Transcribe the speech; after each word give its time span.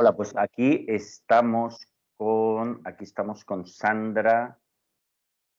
Hola, 0.00 0.12
pues 0.12 0.32
aquí 0.36 0.86
estamos 0.86 1.88
con, 2.16 2.82
aquí 2.84 3.02
estamos 3.02 3.44
con 3.44 3.66
Sandra 3.66 4.56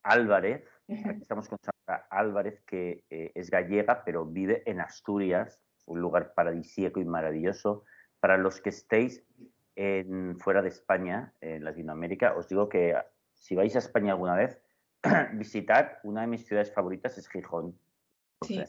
Álvarez. 0.01 0.65
Aquí 0.88 1.21
estamos 1.21 1.50
con 1.50 1.58
Sandra 1.59 2.08
Álvarez, 2.09 2.61
que 2.61 3.03
eh, 3.09 3.33
es 3.35 3.51
gallega, 3.51 4.05
pero 4.05 4.25
vive 4.25 4.63
en 4.65 4.79
Asturias, 4.79 5.61
un 5.87 5.99
lugar 5.99 6.33
paradisíaco 6.35 7.01
y 7.01 7.05
maravilloso. 7.05 7.83
Para 8.21 8.38
los 8.38 8.61
que 8.61 8.70
estéis 8.70 9.25
en, 9.75 10.39
fuera 10.39 10.61
de 10.61 10.69
España, 10.69 11.33
en 11.41 11.65
Latinoamérica, 11.65 12.33
os 12.37 12.47
digo 12.47 12.69
que 12.69 12.95
si 13.33 13.55
vais 13.55 13.75
a 13.75 13.79
España 13.79 14.13
alguna 14.13 14.35
vez, 14.35 14.57
visitad 15.33 15.97
una 16.03 16.21
de 16.21 16.27
mis 16.27 16.45
ciudades 16.45 16.73
favoritas 16.73 17.17
es 17.17 17.27
Gijón. 17.27 17.77
Sí. 18.47 18.63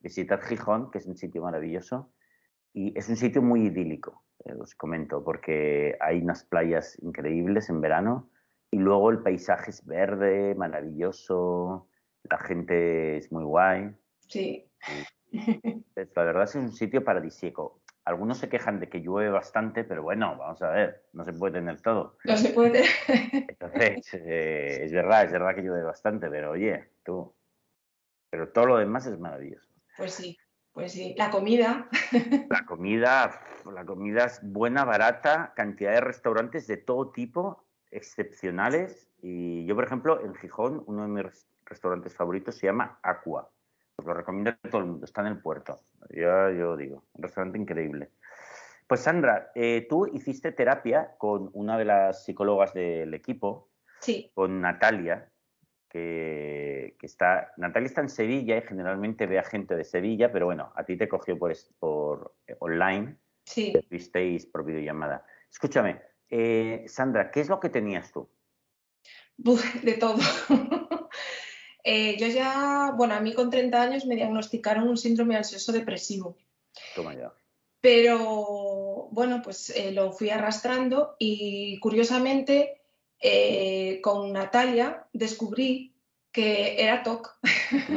Visitad 0.00 0.40
Gijón, 0.40 0.90
que 0.90 0.98
es 0.98 1.06
un 1.06 1.16
sitio 1.16 1.42
maravilloso 1.42 2.12
y 2.72 2.98
es 2.98 3.08
un 3.08 3.16
sitio 3.16 3.42
muy 3.42 3.66
idílico, 3.66 4.24
eh, 4.44 4.54
os 4.60 4.74
comento, 4.74 5.22
porque 5.22 5.96
hay 6.00 6.20
unas 6.20 6.44
playas 6.44 6.98
increíbles 7.02 7.68
en 7.68 7.80
verano 7.80 8.30
y 8.70 8.78
luego 8.78 9.10
el 9.10 9.18
paisaje 9.18 9.70
es 9.70 9.84
verde, 9.84 10.54
maravilloso, 10.54 11.88
la 12.24 12.38
gente 12.38 13.18
es 13.18 13.30
muy 13.30 13.44
guay. 13.44 13.94
Sí. 14.28 14.66
La 15.94 16.24
verdad 16.24 16.44
es 16.44 16.54
un 16.54 16.72
sitio 16.72 17.04
paradisíaco. 17.04 17.82
Algunos 18.04 18.38
se 18.38 18.48
quejan 18.48 18.80
de 18.80 18.88
que 18.88 19.00
llueve 19.00 19.30
bastante, 19.30 19.84
pero 19.84 20.02
bueno, 20.02 20.36
vamos 20.36 20.60
a 20.62 20.70
ver, 20.70 21.04
no 21.12 21.24
se 21.24 21.32
puede 21.32 21.54
tener 21.54 21.80
todo. 21.80 22.18
No 22.24 22.36
se 22.36 22.50
puede. 22.50 22.84
Entonces, 23.32 24.14
eh, 24.14 24.80
es 24.84 24.92
verdad, 24.92 25.24
es 25.24 25.32
verdad 25.32 25.54
que 25.54 25.62
llueve 25.62 25.84
bastante, 25.84 26.28
pero 26.28 26.50
oye, 26.50 26.90
tú. 27.04 27.32
Pero 28.30 28.48
todo 28.48 28.66
lo 28.66 28.78
demás 28.78 29.06
es 29.06 29.18
maravilloso. 29.18 29.68
Pues 29.96 30.14
sí, 30.14 30.36
pues 30.72 30.92
sí. 30.92 31.14
La 31.16 31.30
comida. 31.30 31.88
La 32.50 32.64
comida, 32.66 33.40
la 33.70 33.84
comida 33.84 34.24
es 34.24 34.40
buena, 34.42 34.84
barata, 34.84 35.52
cantidad 35.54 35.92
de 35.92 36.00
restaurantes 36.00 36.66
de 36.66 36.78
todo 36.78 37.10
tipo, 37.12 37.64
excepcionales. 37.90 39.08
Y 39.20 39.64
yo, 39.66 39.74
por 39.74 39.84
ejemplo, 39.84 40.24
en 40.24 40.34
Gijón, 40.34 40.82
uno 40.86 41.02
de 41.02 41.08
mis 41.08 41.46
restaurantes 41.64 42.14
favoritos 42.14 42.56
se 42.56 42.66
llama 42.66 42.98
Aqua. 43.02 43.48
Os 43.96 44.04
lo 44.06 44.14
recomiendo 44.14 44.50
a 44.50 44.68
todo 44.68 44.80
el 44.80 44.86
mundo, 44.88 45.04
está 45.04 45.20
en 45.20 45.28
el 45.28 45.38
puerto. 45.40 45.80
Yo, 46.10 46.50
yo 46.50 46.76
digo, 46.76 47.04
un 47.12 47.22
restaurante 47.22 47.58
increíble. 47.58 48.10
Pues 48.88 49.00
Sandra, 49.00 49.50
eh, 49.54 49.86
tú 49.88 50.06
hiciste 50.06 50.50
terapia 50.52 51.14
con 51.18 51.50
una 51.52 51.78
de 51.78 51.84
las 51.84 52.24
psicólogas 52.24 52.74
del 52.74 53.14
equipo, 53.14 53.68
Sí, 54.00 54.30
con 54.34 54.60
Natalia, 54.60 55.28
que, 55.88 56.96
que 56.98 57.06
está. 57.06 57.52
Natalia 57.56 57.86
está 57.86 58.00
en 58.00 58.08
Sevilla 58.08 58.56
y 58.56 58.62
generalmente 58.62 59.26
ve 59.26 59.38
a 59.38 59.44
gente 59.44 59.76
de 59.76 59.84
Sevilla, 59.84 60.32
pero 60.32 60.46
bueno, 60.46 60.72
a 60.74 60.84
ti 60.84 60.96
te 60.96 61.08
cogió 61.08 61.38
por, 61.38 61.52
es- 61.52 61.72
por 61.78 62.34
online, 62.58 63.16
sí. 63.52 63.72
visteis 63.90 64.46
por 64.46 64.64
videollamada. 64.64 65.24
Escúchame, 65.50 66.00
eh, 66.28 66.84
Sandra, 66.86 67.30
¿qué 67.30 67.40
es 67.40 67.48
lo 67.48 67.60
que 67.60 67.68
tenías 67.68 68.10
tú? 68.12 68.28
De 69.82 69.94
todo. 69.94 70.18
Eh, 71.84 72.16
yo 72.16 72.28
ya, 72.28 72.92
bueno, 72.96 73.14
a 73.14 73.20
mí 73.20 73.34
con 73.34 73.50
30 73.50 73.82
años 73.82 74.06
me 74.06 74.14
diagnosticaron 74.14 74.86
un 74.86 74.96
síndrome 74.96 75.36
ansioso 75.36 75.72
depresivo. 75.72 76.36
Toma 76.94 77.12
ya. 77.12 77.32
Pero 77.80 79.08
bueno, 79.10 79.42
pues 79.42 79.70
eh, 79.70 79.90
lo 79.90 80.12
fui 80.12 80.30
arrastrando 80.30 81.16
y 81.18 81.80
curiosamente 81.80 82.82
con 84.00 84.32
Natalia 84.32 85.08
descubrí 85.12 85.92
que 86.32 86.82
era 86.82 87.02
TOC. 87.02 87.38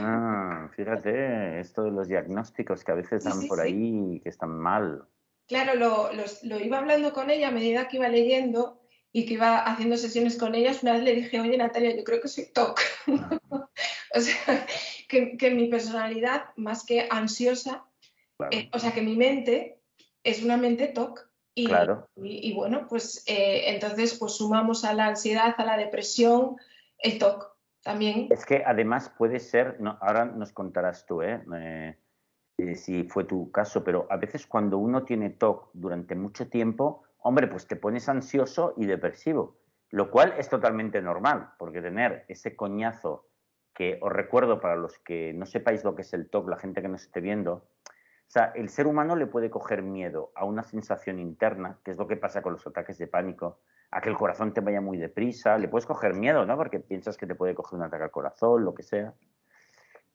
Ah, 0.01 0.69
fíjate, 0.75 1.59
esto 1.59 1.83
de 1.83 1.91
los 1.91 2.07
diagnósticos 2.07 2.83
que 2.83 2.91
a 2.91 2.95
veces 2.95 3.23
dan 3.23 3.41
sí, 3.41 3.47
por 3.47 3.61
ahí 3.61 4.19
que 4.21 4.29
están 4.29 4.57
mal. 4.57 5.07
Claro, 5.47 5.75
lo, 5.75 6.11
los- 6.13 6.43
lo 6.43 6.59
iba 6.59 6.79
hablando 6.79 7.13
con 7.13 7.29
ella 7.29 7.49
a 7.49 7.51
medida 7.51 7.87
que 7.87 7.97
iba 7.97 8.07
leyendo 8.09 8.81
y 9.11 9.25
que 9.25 9.35
iba 9.35 9.59
haciendo 9.59 9.95
sesiones 9.97 10.37
con 10.37 10.55
ellas. 10.55 10.83
Una 10.83 10.93
vez 10.93 11.03
le 11.03 11.15
dije, 11.15 11.39
oye 11.39 11.57
Natalia, 11.57 11.95
yo 11.95 12.03
creo 12.03 12.19
que 12.21 12.27
soy 12.27 12.51
TOC. 12.53 12.79
O 14.17 14.21
sea, 14.21 14.65
que, 15.09 15.35
que 15.35 15.51
mi 15.51 15.67
personalidad, 15.67 16.45
más 16.55 16.85
que 16.85 17.05
ansiosa, 17.11 17.83
Claro, 18.37 18.57
eh, 18.57 18.69
o 18.73 18.79
sea, 18.79 18.93
que 18.93 19.01
mi 19.01 19.15
mente 19.17 19.81
es 20.23 20.41
una 20.41 20.55
mente 20.55 20.87
TOC. 20.87 21.29
Y, 21.53 21.67
claro. 21.67 22.07
y- 22.15 22.49
y 22.49 22.53
bueno, 22.53 22.87
pues 22.87 23.23
eh, 23.27 23.63
entonces 23.73 24.13
pues 24.17 24.33
sumamos 24.37 24.85
a 24.85 24.93
la 24.93 25.07
ansiedad, 25.07 25.53
a 25.57 25.65
la 25.65 25.75
depresión, 25.77 26.55
el 26.97 27.17
TOC 27.17 27.45
también. 27.83 28.27
Es 28.31 28.45
que 28.45 28.63
además 28.65 29.11
puede 29.17 29.39
ser, 29.39 29.81
no, 29.81 29.97
ahora 30.01 30.23
nos 30.25 30.51
contarás 30.53 31.05
tú, 31.05 31.21
¿eh? 31.21 31.41
Eh, 31.57 31.97
eh, 32.57 32.75
si 32.75 33.03
fue 33.03 33.25
tu 33.25 33.51
caso, 33.51 33.83
pero 33.83 34.07
a 34.09 34.17
veces 34.17 34.47
cuando 34.47 34.77
uno 34.77 35.03
tiene 35.03 35.29
TOC 35.29 35.69
durante 35.73 36.15
mucho 36.15 36.49
tiempo, 36.49 37.03
hombre, 37.19 37.47
pues 37.47 37.67
te 37.67 37.75
pones 37.75 38.07
ansioso 38.07 38.73
y 38.77 38.85
depresivo, 38.85 39.57
lo 39.91 40.09
cual 40.11 40.33
es 40.37 40.49
totalmente 40.49 41.01
normal, 41.01 41.49
porque 41.57 41.81
tener 41.81 42.25
ese 42.27 42.55
coñazo 42.55 43.27
que 43.73 43.99
os 44.01 44.11
recuerdo 44.11 44.61
para 44.61 44.75
los 44.75 44.99
que 44.99 45.33
no 45.33 45.45
sepáis 45.45 45.83
lo 45.83 45.95
que 45.95 46.03
es 46.03 46.13
el 46.13 46.29
TOC, 46.29 46.49
la 46.49 46.57
gente 46.57 46.81
que 46.81 46.87
nos 46.87 47.03
esté 47.03 47.19
viendo, 47.19 47.67
o 48.27 48.31
sea, 48.31 48.51
el 48.55 48.69
ser 48.69 48.87
humano 48.87 49.15
le 49.15 49.27
puede 49.27 49.49
coger 49.49 49.83
miedo 49.83 50.31
a 50.35 50.45
una 50.45 50.63
sensación 50.63 51.19
interna, 51.19 51.79
que 51.83 51.91
es 51.91 51.97
lo 51.97 52.07
que 52.07 52.17
pasa 52.17 52.41
con 52.41 52.53
los 52.53 52.65
ataques 52.65 52.97
de 52.97 53.07
pánico, 53.07 53.59
a 53.91 54.01
que 54.01 54.09
el 54.09 54.17
corazón 54.17 54.53
te 54.53 54.61
vaya 54.61 54.81
muy 54.81 54.97
deprisa, 54.97 55.57
le 55.57 55.67
puedes 55.67 55.85
coger 55.85 56.15
miedo, 56.15 56.45
¿no? 56.45 56.57
Porque 56.57 56.79
piensas 56.79 57.17
que 57.17 57.27
te 57.27 57.35
puede 57.35 57.53
coger 57.53 57.77
un 57.77 57.85
ataque 57.85 58.03
al 58.03 58.11
corazón, 58.11 58.65
lo 58.65 58.73
que 58.73 58.83
sea. 58.83 59.13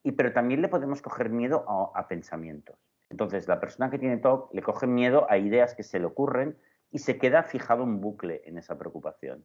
Y 0.02 0.12
pero 0.12 0.32
también 0.32 0.62
le 0.62 0.68
podemos 0.68 1.02
coger 1.02 1.30
miedo 1.30 1.64
a, 1.68 1.98
a 1.98 2.08
pensamientos. 2.08 2.76
Entonces, 3.10 3.48
la 3.48 3.60
persona 3.60 3.90
que 3.90 3.98
tiene 3.98 4.16
TOC 4.18 4.54
le 4.54 4.62
coge 4.62 4.86
miedo 4.86 5.26
a 5.28 5.36
ideas 5.36 5.74
que 5.74 5.82
se 5.82 5.98
le 5.98 6.06
ocurren 6.06 6.56
y 6.90 6.98
se 6.98 7.18
queda 7.18 7.42
fijado 7.42 7.82
un 7.82 8.00
bucle 8.00 8.42
en 8.44 8.58
esa 8.58 8.78
preocupación. 8.78 9.44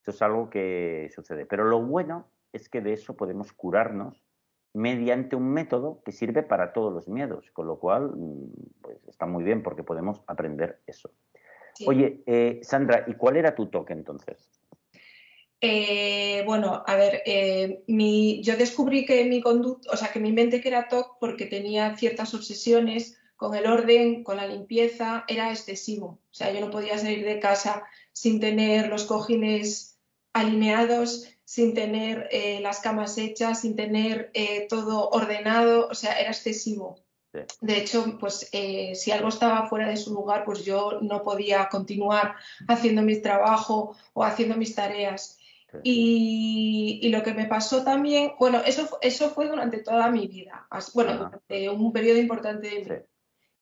Eso 0.00 0.10
es 0.10 0.22
algo 0.22 0.50
que 0.50 1.10
sucede. 1.14 1.46
Pero 1.46 1.64
lo 1.64 1.80
bueno 1.80 2.26
es 2.52 2.68
que 2.68 2.80
de 2.80 2.92
eso 2.92 3.16
podemos 3.16 3.52
curarnos 3.52 4.24
mediante 4.74 5.36
un 5.36 5.52
método 5.52 6.02
que 6.04 6.12
sirve 6.12 6.42
para 6.42 6.72
todos 6.72 6.92
los 6.92 7.08
miedos, 7.08 7.50
con 7.52 7.66
lo 7.66 7.78
cual 7.78 8.12
mm, 8.16 8.52
pues 8.80 8.98
está 9.08 9.26
muy 9.26 9.44
bien 9.44 9.62
porque 9.62 9.82
podemos 9.82 10.22
aprender 10.26 10.80
eso. 10.86 11.10
Sí. 11.74 11.86
Oye, 11.88 12.22
eh, 12.26 12.60
Sandra, 12.62 13.04
¿y 13.06 13.14
cuál 13.14 13.36
era 13.36 13.54
tu 13.54 13.66
toque 13.66 13.92
entonces? 13.92 14.50
Eh, 15.64 16.42
bueno, 16.44 16.82
a 16.86 16.96
ver, 16.96 17.22
eh, 17.24 17.84
mi- 17.86 18.42
yo 18.42 18.56
descubrí 18.56 19.06
que 19.06 19.24
mi 19.24 19.40
conducta, 19.40 19.92
o 19.92 19.96
sea, 19.96 20.10
que 20.12 20.18
mi 20.20 20.32
mente 20.32 20.60
que 20.60 20.68
era 20.68 20.88
TOC 20.88 21.18
porque 21.20 21.46
tenía 21.46 21.96
ciertas 21.96 22.34
obsesiones 22.34 23.16
con 23.36 23.54
el 23.54 23.66
orden, 23.66 24.24
con 24.24 24.36
la 24.38 24.46
limpieza, 24.46 25.24
era 25.28 25.50
excesivo. 25.50 26.06
O 26.30 26.34
sea, 26.34 26.52
yo 26.52 26.60
no 26.60 26.70
podía 26.70 26.98
salir 26.98 27.24
de 27.24 27.38
casa 27.38 27.84
sin 28.12 28.40
tener 28.40 28.88
los 28.88 29.04
cojines 29.04 29.98
alineados, 30.32 31.28
sin 31.44 31.74
tener 31.74 32.28
eh, 32.32 32.58
las 32.60 32.80
camas 32.80 33.16
hechas, 33.18 33.60
sin 33.60 33.76
tener 33.76 34.30
eh, 34.34 34.66
todo 34.68 35.10
ordenado, 35.10 35.86
o 35.88 35.94
sea, 35.94 36.18
era 36.20 36.30
excesivo. 36.30 36.96
Sí. 37.32 37.40
De 37.60 37.78
hecho, 37.78 38.18
pues 38.18 38.48
eh, 38.52 38.94
si 38.94 39.10
algo 39.12 39.28
estaba 39.28 39.66
fuera 39.68 39.88
de 39.88 39.96
su 39.96 40.12
lugar, 40.12 40.44
pues 40.44 40.64
yo 40.64 40.98
no 41.02 41.22
podía 41.22 41.68
continuar 41.70 42.34
haciendo 42.68 43.02
mi 43.02 43.20
trabajo 43.22 43.96
o 44.12 44.24
haciendo 44.24 44.56
mis 44.56 44.74
tareas. 44.74 45.38
Y, 45.82 47.00
y 47.02 47.08
lo 47.08 47.22
que 47.22 47.34
me 47.34 47.46
pasó 47.46 47.82
también, 47.84 48.32
bueno, 48.38 48.60
eso, 48.64 48.98
eso 49.00 49.30
fue 49.30 49.48
durante 49.48 49.78
toda 49.78 50.10
mi 50.10 50.26
vida, 50.26 50.66
bueno, 50.94 51.10
Ajá. 51.12 51.24
durante 51.24 51.70
un 51.70 51.92
periodo 51.92 52.18
importante 52.18 52.68
de 52.68 52.74
mi 52.76 52.82
vida. 52.84 53.02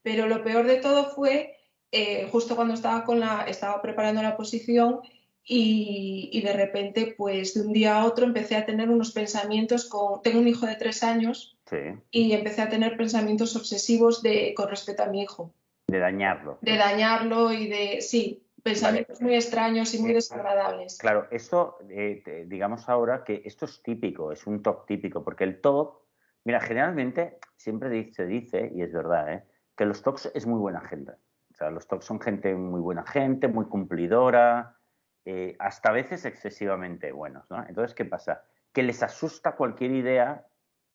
Pero 0.03 0.27
lo 0.27 0.43
peor 0.43 0.67
de 0.67 0.77
todo 0.77 1.11
fue 1.11 1.57
eh, 1.93 2.29
justo 2.31 2.57
cuando 2.57 2.75
estaba, 2.75 3.05
con 3.05 3.21
la, 3.21 3.45
estaba 3.49 3.81
preparando 3.83 4.23
la 4.23 4.37
posición 4.37 5.01
y, 5.45 6.31
y 6.33 6.41
de 6.43 6.53
repente, 6.53 7.15
pues 7.17 7.55
de 7.55 7.63
un 7.63 7.73
día 7.73 7.99
a 8.01 8.07
otro 8.07 8.25
empecé 8.25 8.57
a 8.57 8.67
tener 8.67 8.89
unos 8.91 9.13
pensamientos 9.13 9.89
con, 9.89 10.23
tengo 10.23 10.39
un 10.39 10.49
hijo 10.49 10.67
de 10.67 10.77
tres 10.77 11.03
años 11.03 11.57
Sí, 11.69 11.77
y 12.11 12.33
empecé 12.33 12.63
a 12.63 12.69
tener 12.69 12.97
pensamientos 12.97 13.55
obsesivos 13.55 14.23
de, 14.23 14.55
con 14.57 14.69
respecto 14.69 15.05
a 15.05 15.07
mi 15.07 15.23
hijo, 15.23 15.53
de 15.87 15.99
dañarlo. 15.99 16.59
de 16.63 16.77
dañarlo 16.77 17.53
y 17.53 17.69
de, 17.69 18.01
sí, 18.01 18.43
pensamientos 18.63 19.21
muy 19.21 19.35
extraños 19.35 19.95
y 19.95 19.99
muy 20.01 20.13
desagradables. 20.13 20.99
Claro, 20.99 21.27
esto, 21.31 21.79
eh, 21.89 22.45
digamos 22.47 22.89
ahora 22.89 23.25
que 23.25 23.43
esto 23.45 23.65
es 23.65 23.83
típico, 23.83 24.33
es 24.33 24.47
un 24.47 24.63
TOC 24.63 24.87
típico, 24.87 25.23
porque 25.25 25.45
el 25.45 25.61
TOC, 25.61 26.01
mira, 26.45 26.61
generalmente 26.61 27.39
siempre 27.57 28.13
se 28.13 28.27
dice, 28.27 28.71
y 28.75 28.83
es 28.83 28.93
verdad, 28.93 29.33
¿eh? 29.33 29.45
que 29.77 29.85
los 29.85 30.03
TOCs 30.03 30.31
es 30.35 30.47
muy 30.47 30.59
buena 30.59 30.81
gente. 30.81 31.13
O 31.53 31.55
sea, 31.55 31.71
los 31.71 31.87
TOCs 31.87 32.05
son 32.05 32.21
gente 32.21 32.55
muy 32.55 32.81
buena 32.81 33.05
gente, 33.05 33.49
muy 33.49 33.67
cumplidora, 33.67 34.77
eh, 35.25 35.57
hasta 35.59 35.91
a 35.91 35.93
veces 35.93 36.25
excesivamente 36.25 37.13
buenos, 37.13 37.45
¿no? 37.51 37.65
Entonces, 37.67 37.95
¿qué 37.95 38.05
pasa? 38.05 38.45
Que 38.73 38.83
les 38.83 39.03
asusta 39.03 39.57
cualquier 39.57 39.91
idea 39.91 40.47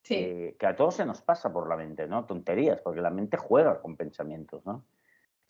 Sí, 0.06 0.14
eh, 0.20 0.56
que 0.60 0.68
a 0.68 0.76
todos 0.76 0.98
se 0.98 1.06
nos 1.06 1.24
pasa 1.24 1.52
por 1.52 1.68
la 1.68 1.76
mente, 1.76 2.06
¿no? 2.06 2.26
Tonterías, 2.26 2.80
porque 2.80 3.02
la 3.02 3.10
mente 3.10 3.38
juega 3.38 3.82
con 3.82 3.98
pensamientos, 3.98 4.64
¿no? 4.64 4.86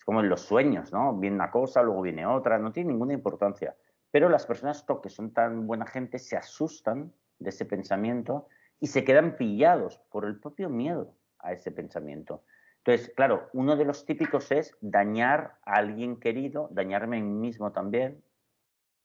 Como 0.06 0.20
en 0.20 0.30
los 0.30 0.40
sueños, 0.40 0.92
¿no? 0.92 1.14
Viene 1.14 1.36
una 1.36 1.50
cosa, 1.50 1.82
luego 1.82 2.00
viene 2.00 2.24
otra, 2.24 2.58
no 2.58 2.72
tiene 2.72 2.92
ninguna 2.92 3.12
importancia. 3.12 3.76
Pero 4.10 4.28
las 4.30 4.46
personas 4.46 4.86
que 5.02 5.10
son 5.10 5.32
tan 5.34 5.66
buena 5.66 5.84
gente 5.84 6.18
se 6.18 6.36
asustan 6.36 7.12
de 7.38 7.50
ese 7.50 7.66
pensamiento 7.66 8.46
y 8.80 8.86
se 8.86 9.04
quedan 9.04 9.36
pillados 9.36 9.98
por 10.10 10.24
el 10.24 10.38
propio 10.38 10.70
miedo 10.70 11.12
a 11.40 11.52
ese 11.52 11.70
pensamiento. 11.72 12.44
Entonces, 12.78 13.12
claro, 13.16 13.48
uno 13.52 13.76
de 13.76 13.84
los 13.84 14.06
típicos 14.06 14.52
es 14.52 14.76
dañar 14.80 15.58
a 15.64 15.74
alguien 15.74 16.20
querido, 16.20 16.68
dañarme 16.70 17.18
a 17.18 17.20
mí 17.20 17.32
mismo 17.32 17.72
también. 17.72 18.22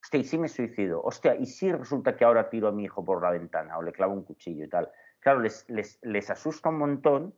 Hostia, 0.03 0.19
¿y 0.19 0.23
si 0.23 0.37
me 0.37 0.49
suicido? 0.49 1.01
Hostia, 1.01 1.35
¿y 1.35 1.47
si 1.47 1.71
resulta 1.71 2.15
que 2.15 2.23
ahora 2.23 2.49
tiro 2.49 2.67
a 2.67 2.71
mi 2.71 2.83
hijo 2.83 3.03
por 3.03 3.23
la 3.23 3.31
ventana 3.31 3.79
o 3.79 3.81
le 3.81 3.91
clavo 3.91 4.13
un 4.13 4.23
cuchillo 4.23 4.65
y 4.65 4.69
tal? 4.69 4.91
Claro, 5.19 5.39
les, 5.39 5.67
les, 5.67 5.97
les 6.03 6.29
asusta 6.29 6.69
un 6.69 6.77
montón 6.77 7.35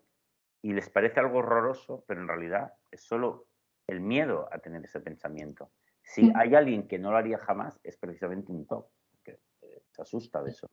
y 0.62 0.74
les 0.74 0.90
parece 0.90 1.20
algo 1.20 1.40
horroroso, 1.40 2.04
pero 2.08 2.22
en 2.22 2.28
realidad 2.28 2.74
es 2.92 3.02
solo 3.04 3.48
el 3.88 4.00
miedo 4.02 4.48
a 4.52 4.60
tener 4.60 4.84
ese 4.86 5.00
pensamiento. 5.00 5.72
Si 6.04 6.24
Mm. 6.24 6.32
hay 6.36 6.56
alguien 6.56 6.88
que 6.88 7.00
no 7.00 7.12
lo 7.12 7.18
haría 7.18 7.38
jamás, 7.38 7.80
es 7.84 7.98
precisamente 7.98 8.52
un 8.52 8.66
TOC, 8.66 8.88
que 9.24 9.32
eh, 9.62 9.82
se 9.92 10.02
asusta 10.02 10.42
de 10.44 10.52
eso. 10.52 10.70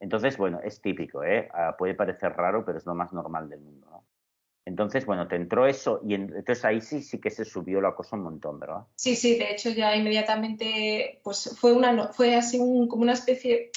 Entonces, 0.00 0.36
bueno, 0.36 0.60
es 0.62 0.80
típico, 0.80 1.22
¿eh? 1.22 1.48
Ah, 1.52 1.76
puede 1.78 1.94
parecer 1.94 2.32
raro, 2.32 2.64
pero 2.64 2.78
es 2.78 2.86
lo 2.86 2.94
más 2.94 3.12
normal 3.12 3.48
del 3.48 3.60
mundo, 3.60 3.86
¿no? 3.90 4.04
Entonces, 4.64 5.04
bueno, 5.06 5.26
te 5.26 5.34
entró 5.36 5.66
eso 5.66 6.00
y 6.04 6.14
en- 6.14 6.34
entonces 6.36 6.64
ahí 6.64 6.80
sí, 6.80 7.02
sí 7.02 7.20
que 7.20 7.30
se 7.30 7.44
subió 7.44 7.80
la 7.80 7.94
cosa 7.94 8.14
un 8.16 8.22
montón, 8.22 8.60
¿verdad? 8.60 8.84
Sí, 8.94 9.16
sí, 9.16 9.36
de 9.36 9.50
hecho 9.50 9.70
ya 9.70 9.94
inmediatamente, 9.96 11.20
pues 11.24 11.56
fue 11.60 11.72
una, 11.72 12.08
fue 12.08 12.36
así 12.36 12.58
un- 12.60 12.86
como 12.88 13.02
una 13.02 13.14
especie 13.14 13.70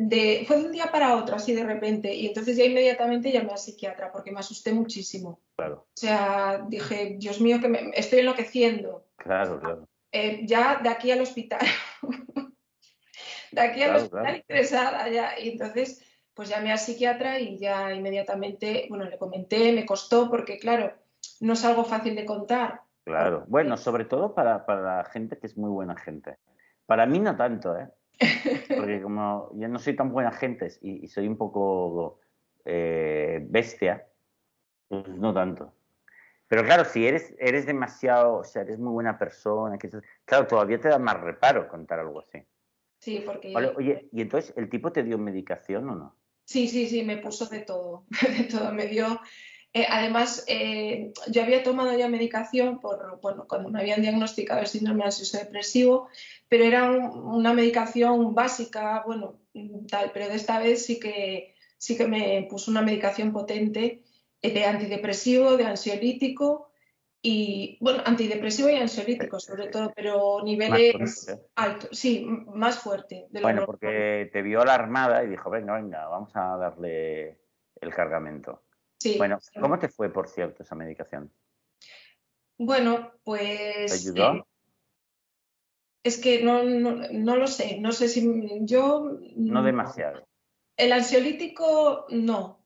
de, 0.00 0.44
fue 0.46 0.58
de 0.58 0.66
un 0.66 0.70
día 0.72 0.92
para 0.92 1.16
otro, 1.16 1.34
así 1.34 1.52
de 1.52 1.64
repente, 1.64 2.14
y 2.14 2.28
entonces 2.28 2.56
ya 2.56 2.64
inmediatamente 2.64 3.32
llamé 3.32 3.50
al 3.50 3.58
psiquiatra 3.58 4.12
porque 4.12 4.30
me 4.30 4.38
asusté 4.38 4.72
muchísimo. 4.72 5.40
Claro, 5.56 5.86
O 5.88 5.96
sea, 5.96 6.64
dije, 6.68 7.16
Dios 7.18 7.40
mío, 7.40 7.58
que 7.60 7.66
me 7.68 7.90
estoy 7.94 8.20
enloqueciendo. 8.20 9.06
claro, 9.16 9.58
claro. 9.58 9.88
Eh, 10.12 10.42
ya 10.46 10.76
de 10.80 10.88
aquí 10.88 11.10
al 11.10 11.20
hospital. 11.20 11.58
de 13.52 13.60
aquí 13.60 13.82
al 13.82 13.88
Claro, 13.90 13.96
hospital 14.04 14.22
claro. 14.22 14.38
ingresada 14.48 15.08
ya. 15.08 15.38
Y 15.40 15.48
entonces, 15.50 16.00
pues 16.32 16.48
llamé 16.48 16.70
al 16.70 16.78
psiquiatra 16.78 17.40
y 17.40 17.58
ya 17.58 17.92
inmediatamente, 17.92 18.86
bueno, 18.88 19.04
le 19.04 19.18
comenté, 19.18 19.72
me 19.72 19.84
costó 19.84 20.30
porque, 20.30 20.58
claro, 20.58 20.92
no 21.40 21.54
es 21.54 21.64
algo 21.64 21.84
fácil 21.84 22.14
de 22.14 22.24
contar. 22.24 22.82
Claro. 23.04 23.44
Bueno, 23.48 23.76
sobre 23.76 24.04
todo 24.04 24.32
para, 24.32 24.64
para 24.64 24.98
la 24.98 25.04
gente 25.06 25.38
que 25.38 25.48
es 25.48 25.56
muy 25.58 25.70
buena 25.70 25.96
gente. 25.96 26.36
Para 26.86 27.04
mí 27.04 27.18
no 27.18 27.36
tanto, 27.36 27.76
¿eh? 27.76 27.88
Porque 28.76 29.00
como 29.02 29.50
yo 29.54 29.68
no 29.68 29.78
soy 29.78 29.94
tan 29.94 30.10
buena 30.10 30.32
gente 30.32 30.68
y, 30.82 31.04
y 31.04 31.08
soy 31.08 31.28
un 31.28 31.36
poco 31.36 32.20
eh, 32.64 33.40
bestia, 33.48 34.06
pues 34.88 35.08
no 35.08 35.32
tanto. 35.32 35.72
Pero 36.48 36.64
claro, 36.64 36.84
si 36.84 37.06
eres, 37.06 37.34
eres 37.38 37.66
demasiado, 37.66 38.36
o 38.36 38.44
sea, 38.44 38.62
eres 38.62 38.78
muy 38.78 38.92
buena 38.92 39.18
persona, 39.18 39.78
que, 39.78 39.90
claro, 40.24 40.46
todavía 40.46 40.80
te 40.80 40.88
da 40.88 40.98
más 40.98 41.20
reparo 41.20 41.68
contar 41.68 42.00
algo 42.00 42.20
así. 42.20 42.42
Sí, 42.98 43.22
porque... 43.24 43.52
Vale, 43.52 43.72
oye, 43.76 44.08
¿y 44.12 44.22
entonces 44.22 44.54
el 44.56 44.70
tipo 44.70 44.90
te 44.90 45.02
dio 45.02 45.18
medicación 45.18 45.88
o 45.90 45.94
no? 45.94 46.16
Sí, 46.44 46.66
sí, 46.68 46.88
sí, 46.88 47.04
me 47.04 47.18
puso 47.18 47.46
de 47.46 47.60
todo, 47.60 48.06
de 48.38 48.44
todo, 48.44 48.72
me 48.72 48.86
dio... 48.86 49.20
eh, 49.74 49.86
además, 49.88 50.44
eh, 50.48 51.12
yo 51.28 51.42
había 51.42 51.62
tomado 51.62 51.96
ya 51.96 52.08
medicación 52.08 52.80
por, 52.80 53.20
bueno, 53.20 53.46
cuando 53.48 53.68
me 53.68 53.80
habían 53.80 54.02
diagnosticado 54.02 54.60
el 54.60 54.66
síndrome 54.66 55.04
ansioso 55.04 55.38
depresivo, 55.38 56.08
pero 56.48 56.64
era 56.64 56.90
un- 56.90 57.18
una 57.18 57.52
medicación 57.52 58.34
básica, 58.34 59.02
bueno, 59.06 59.40
tal, 59.90 60.10
pero 60.12 60.28
de 60.28 60.36
esta 60.36 60.58
vez 60.58 60.86
sí 60.86 60.98
que, 60.98 61.54
sí 61.76 61.96
que 61.96 62.06
me 62.06 62.46
puso 62.48 62.70
una 62.70 62.82
medicación 62.82 63.32
potente 63.32 64.02
eh, 64.40 64.52
de 64.52 64.64
antidepresivo, 64.64 65.56
de 65.56 65.64
ansiolítico 65.64 66.70
y, 67.20 67.76
bueno, 67.80 68.02
antidepresivo 68.06 68.68
y 68.68 68.76
ansiolítico 68.76 69.40
sobre 69.40 69.66
todo, 69.68 69.92
pero 69.94 70.40
niveles 70.44 71.26
altos, 71.56 71.90
sí, 71.92 72.24
más 72.54 72.78
fuerte 72.78 73.26
de 73.30 73.40
lo 73.40 73.46
Bueno, 73.46 73.60
normal. 73.62 73.66
porque 73.66 74.30
te 74.32 74.42
vio 74.42 74.62
alarmada 74.62 75.24
y 75.24 75.28
dijo, 75.28 75.50
venga, 75.50 75.74
venga, 75.74 76.06
vamos 76.06 76.30
a 76.34 76.56
darle 76.56 77.38
el 77.80 77.92
cargamento. 77.94 78.62
Sí, 78.98 79.16
Bueno. 79.16 79.38
¿cómo 79.60 79.78
te 79.78 79.88
fue, 79.88 80.12
por 80.12 80.28
cierto, 80.28 80.62
esa 80.62 80.74
medicación? 80.74 81.32
Bueno, 82.58 83.12
¿Te 83.12 83.18
pues 83.24 83.92
ayudó? 83.92 84.34
eh, 84.34 84.44
es 86.02 86.18
que 86.18 86.42
no, 86.42 86.64
no, 86.64 86.96
no 87.12 87.36
lo 87.36 87.46
sé, 87.46 87.78
no 87.80 87.92
sé 87.92 88.08
si 88.08 88.26
yo 88.62 89.18
No 89.36 89.62
demasiado. 89.62 90.26
el 90.76 90.92
ansiolítico 90.92 92.06
no, 92.10 92.64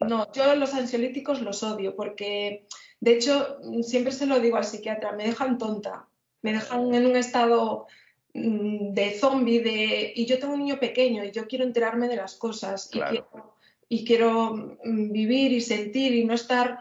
no, 0.00 0.32
yo 0.32 0.54
los 0.56 0.74
ansiolíticos 0.74 1.40
los 1.40 1.62
odio 1.62 1.94
porque 1.96 2.66
de 3.00 3.12
hecho 3.12 3.58
siempre 3.82 4.12
se 4.12 4.26
lo 4.26 4.40
digo 4.40 4.56
al 4.56 4.64
psiquiatra, 4.64 5.12
me 5.12 5.24
dejan 5.24 5.58
tonta, 5.58 6.08
me 6.42 6.52
dejan 6.52 6.92
en 6.94 7.06
un 7.06 7.16
estado 7.16 7.86
mm, 8.34 8.92
de 8.92 9.18
zombie 9.18 9.60
de 9.60 10.12
y 10.14 10.26
yo 10.26 10.38
tengo 10.38 10.54
un 10.54 10.60
niño 10.60 10.78
pequeño 10.80 11.24
y 11.24 11.30
yo 11.30 11.46
quiero 11.46 11.64
enterarme 11.64 12.08
de 12.08 12.16
las 12.16 12.34
cosas 12.36 12.88
y 12.92 12.98
Claro. 12.98 13.28
quiero, 13.30 13.56
y 13.92 14.06
quiero 14.06 14.54
mm, 14.84 15.12
vivir 15.12 15.52
y 15.52 15.60
sentir 15.60 16.14
y 16.14 16.24
no 16.24 16.32
estar 16.32 16.78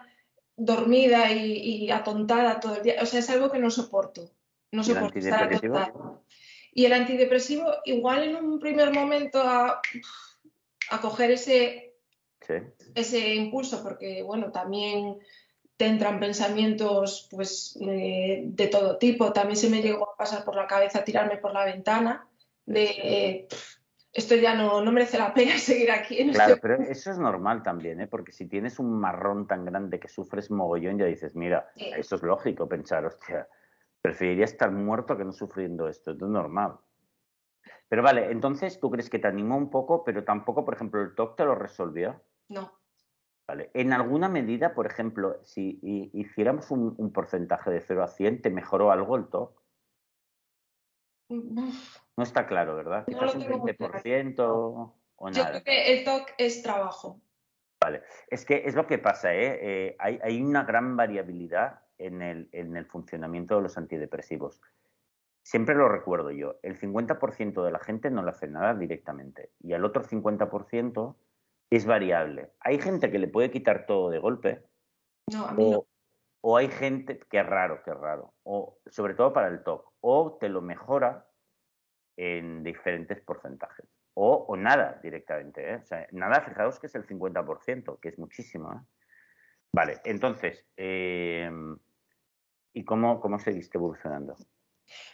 dormida 0.55 1.29
y, 1.33 1.57
y 1.85 1.91
atontada 1.91 2.61
todo 2.61 2.77
el 2.77 2.83
día. 2.83 2.95
O 3.01 3.05
sea, 3.05 3.19
es 3.19 3.29
algo 3.29 3.51
que 3.51 3.59
no 3.59 3.69
soporto. 3.69 4.31
No 4.71 4.81
¿Y 4.81 4.91
el 4.91 4.95
soporto 4.95 5.19
estar 5.19 5.43
atontada. 5.53 5.91
Y 6.73 6.85
el 6.85 6.93
antidepresivo, 6.93 7.65
igual 7.83 8.23
en 8.23 8.37
un 8.37 8.59
primer 8.61 8.93
momento 8.93 9.41
a, 9.41 9.81
a 10.89 11.01
coger 11.01 11.31
ese, 11.31 11.95
Sí. 12.47 12.53
ese 12.95 13.35
impulso, 13.35 13.83
porque 13.83 14.23
bueno, 14.23 14.53
también 14.53 15.17
te 15.75 15.87
entran 15.87 16.17
pensamientos 16.17 17.27
pues 17.29 17.77
eh, 17.81 18.43
de 18.45 18.67
todo 18.67 18.97
tipo. 18.97 19.33
También 19.33 19.57
se 19.57 19.69
me 19.69 19.81
llegó 19.81 20.09
a 20.13 20.15
pasar 20.15 20.45
por 20.45 20.55
la 20.55 20.65
cabeza 20.65 21.03
tirarme 21.03 21.35
por 21.35 21.51
la 21.51 21.65
ventana 21.65 22.25
de 22.65 22.83
eh, 22.85 23.47
"Pff, 23.49 23.80
esto 24.13 24.35
ya 24.35 24.55
no, 24.55 24.83
no 24.83 24.91
merece 24.91 25.17
la 25.17 25.33
pena 25.33 25.51
seguir 25.57 25.91
aquí 25.91 26.19
en 26.19 26.31
Claro, 26.31 26.55
este 26.55 26.61
pero 26.61 26.81
eso 26.83 27.11
es 27.11 27.19
normal 27.19 27.63
también, 27.63 28.01
¿eh? 28.01 28.07
Porque 28.07 28.31
si 28.31 28.47
tienes 28.47 28.79
un 28.79 28.99
marrón 28.99 29.47
tan 29.47 29.65
grande 29.65 29.99
que 29.99 30.07
sufres 30.07 30.51
mogollón, 30.51 30.97
ya 30.97 31.05
dices, 31.05 31.35
mira, 31.35 31.69
Sí. 31.75 31.89
eso 31.95 32.15
es 32.15 32.23
lógico 32.23 32.67
pensar, 32.67 33.05
hostia, 33.05 33.47
preferiría 34.01 34.45
estar 34.45 34.71
muerto 34.71 35.17
que 35.17 35.25
no 35.25 35.31
sufriendo 35.31 35.87
esto, 35.87 36.11
esto 36.11 36.25
es 36.25 36.31
normal. 36.31 36.77
Pero 37.87 38.01
vale, 38.03 38.31
entonces 38.31 38.79
tú 38.79 38.89
crees 38.89 39.09
que 39.09 39.19
te 39.19 39.27
animó 39.27 39.57
un 39.57 39.69
poco, 39.69 40.03
pero 40.03 40.23
tampoco, 40.23 40.65
por 40.65 40.73
ejemplo, 40.73 41.01
el 41.01 41.13
TOC 41.13 41.35
te 41.35 41.45
lo 41.45 41.55
resolvió. 41.55 42.21
No. 42.49 42.71
Vale. 43.47 43.69
En 43.73 43.91
alguna 43.91 44.29
medida, 44.29 44.73
por 44.73 44.85
ejemplo, 44.87 45.39
si 45.43 45.77
hi- 45.81 46.09
hiciéramos 46.13 46.71
un, 46.71 46.95
un 46.97 47.11
porcentaje 47.11 47.69
de 47.69 47.81
0 47.81 48.03
a 48.03 48.07
100, 48.07 48.41
¿te 48.41 48.49
mejoró 48.49 48.91
algo 48.91 49.17
el 49.17 49.27
TOC? 49.27 49.60
No 51.31 52.23
está 52.23 52.45
claro, 52.45 52.75
¿verdad? 52.75 53.05
No 53.07 53.19
Quizás 53.19 53.35
un 53.35 53.41
tengo 53.41 53.57
muy 53.59 53.71
20% 53.71 54.35
o 54.39 54.95
Yo 55.19 55.29
nada. 55.29 55.49
creo 55.49 55.63
que 55.63 55.93
el 55.93 56.03
TOC 56.03 56.33
es 56.37 56.61
trabajo. 56.61 57.21
Es 58.27 58.45
que 58.45 58.63
es 58.65 58.75
lo 58.75 58.85
que 58.85 58.99
pasa, 58.99 59.33
¿eh? 59.33 59.59
Eh, 59.61 59.95
hay, 59.99 60.19
hay 60.23 60.41
una 60.41 60.63
gran 60.63 60.95
variabilidad 60.95 61.79
en 61.97 62.21
el, 62.21 62.49
en 62.51 62.77
el 62.77 62.85
funcionamiento 62.85 63.55
de 63.55 63.63
los 63.63 63.77
antidepresivos. 63.77 64.61
Siempre 65.43 65.73
lo 65.73 65.89
recuerdo 65.89 66.31
yo, 66.31 66.57
el 66.61 66.79
50% 66.79 67.63
de 67.63 67.71
la 67.71 67.79
gente 67.79 68.11
no 68.11 68.23
le 68.23 68.29
hace 68.29 68.47
nada 68.47 68.75
directamente 68.75 69.49
y 69.59 69.73
el 69.73 69.83
otro 69.83 70.03
50% 70.03 71.15
es 71.71 71.85
variable. 71.85 72.51
Hay 72.59 72.79
gente 72.79 73.09
que 73.09 73.17
le 73.17 73.27
puede 73.27 73.49
quitar 73.49 73.87
todo 73.87 74.11
de 74.11 74.19
golpe 74.19 74.63
No, 75.31 75.47
a 75.47 75.53
mí 75.53 75.71
no. 75.71 75.85
O, 76.41 76.57
hay 76.57 76.69
gente 76.69 77.19
que 77.29 77.39
es 77.39 77.45
raro, 77.45 77.81
que 77.83 77.91
es 77.91 77.97
raro, 77.97 78.33
o 78.43 78.79
sobre 78.87 79.13
todo 79.13 79.31
para 79.33 79.47
el 79.47 79.63
TOC, 79.63 79.93
o 80.01 80.37
te 80.39 80.49
lo 80.49 80.61
mejora 80.61 81.25
en 82.17 82.63
diferentes 82.63 83.21
porcentajes. 83.21 83.85
O, 84.13 84.45
o 84.49 84.57
nada 84.57 84.99
directamente. 85.01 85.71
¿eh? 85.71 85.75
O 85.75 85.85
sea, 85.85 86.05
nada, 86.11 86.41
fijaos 86.41 86.79
que 86.79 86.87
es 86.87 86.95
el 86.95 87.07
50%, 87.07 87.99
que 87.99 88.09
es 88.09 88.19
muchísimo. 88.19 88.73
¿eh? 88.73 88.79
Vale, 89.73 90.01
entonces, 90.03 90.65
eh, 90.75 91.49
¿y 92.73 92.83
cómo, 92.83 93.21
cómo 93.21 93.39
seguiste 93.39 93.77
evolucionando? 93.77 94.35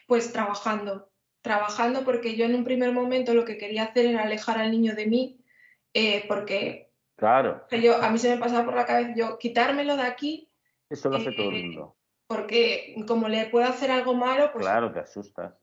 Pues 0.07 0.33
trabajando, 0.33 1.11
trabajando 1.41 2.03
porque 2.03 2.35
yo 2.35 2.45
en 2.45 2.55
un 2.55 2.63
primer 2.63 2.91
momento 2.91 3.35
lo 3.35 3.45
que 3.45 3.57
quería 3.57 3.83
hacer 3.83 4.07
era 4.07 4.23
alejar 4.23 4.57
al 4.57 4.71
niño 4.71 4.95
de 4.95 5.05
mí, 5.05 5.45
eh, 5.93 6.25
porque 6.27 6.87
Claro, 7.17 7.65
yo, 7.71 7.99
a 8.01 8.11
mí 8.11 8.19
se 8.19 8.29
me 8.29 8.37
pasaba 8.39 8.63
por 8.63 8.75
la 8.75 8.85
cabeza 8.85 9.15
yo 9.15 9.39
quitármelo 9.39 9.97
de 9.97 10.03
aquí, 10.03 10.46
eso 10.89 11.09
lo 11.09 11.17
hace 11.17 11.29
Eh, 11.29 11.33
todo 11.33 11.49
el 11.49 11.63
mundo. 11.63 11.95
porque 12.27 12.95
como 13.07 13.27
le 13.29 13.45
puedo 13.47 13.65
hacer 13.65 13.91
algo 13.91 14.13
malo, 14.13 14.51
pues 14.51 14.65
Claro, 14.65 14.91
te 14.91 14.99
asustas. 14.99 15.53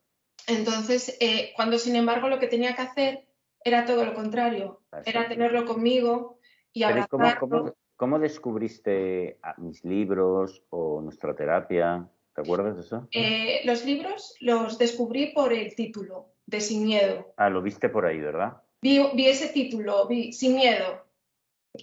entonces 0.46 1.16
eh, 1.20 1.52
cuando 1.56 1.78
sin 1.78 1.96
embargo 1.96 2.28
lo 2.28 2.38
que 2.38 2.46
tenía 2.48 2.74
que 2.74 2.82
hacer 2.82 3.26
era 3.64 3.84
todo 3.86 4.04
lo 4.04 4.14
contrario, 4.14 4.82
era 5.06 5.26
tenerlo 5.28 5.64
conmigo 5.64 6.38
y 6.72 6.84
Pero 6.84 7.00
¿y 7.00 7.06
cómo, 7.06 7.24
abrazarlo. 7.24 7.58
cómo- 7.58 7.74
cómo 7.96 8.18
descubriste 8.18 9.38
a- 9.42 9.54
mis 9.58 9.84
libros 9.84 10.62
o 10.70 11.00
nuestra 11.00 11.34
terapia? 11.34 12.08
¿Te 12.34 12.40
acuerdas 12.42 12.74
de 12.76 12.80
eso? 12.82 13.08
Eh, 13.12 13.60
los 13.64 13.84
libros 13.84 14.34
los 14.40 14.76
descubrí 14.78 15.32
por 15.32 15.52
el 15.52 15.74
título 15.74 16.32
de 16.46 16.60
Sin 16.60 16.84
Miedo. 16.84 17.32
Ah, 17.36 17.48
lo 17.48 17.62
viste 17.62 17.88
por 17.88 18.04
ahí, 18.04 18.18
¿verdad? 18.18 18.60
Vi, 18.82 19.00
vi 19.14 19.28
ese 19.28 19.48
título, 19.48 20.06
vi 20.08 20.32
Sin 20.32 20.56
Miedo, 20.56 21.06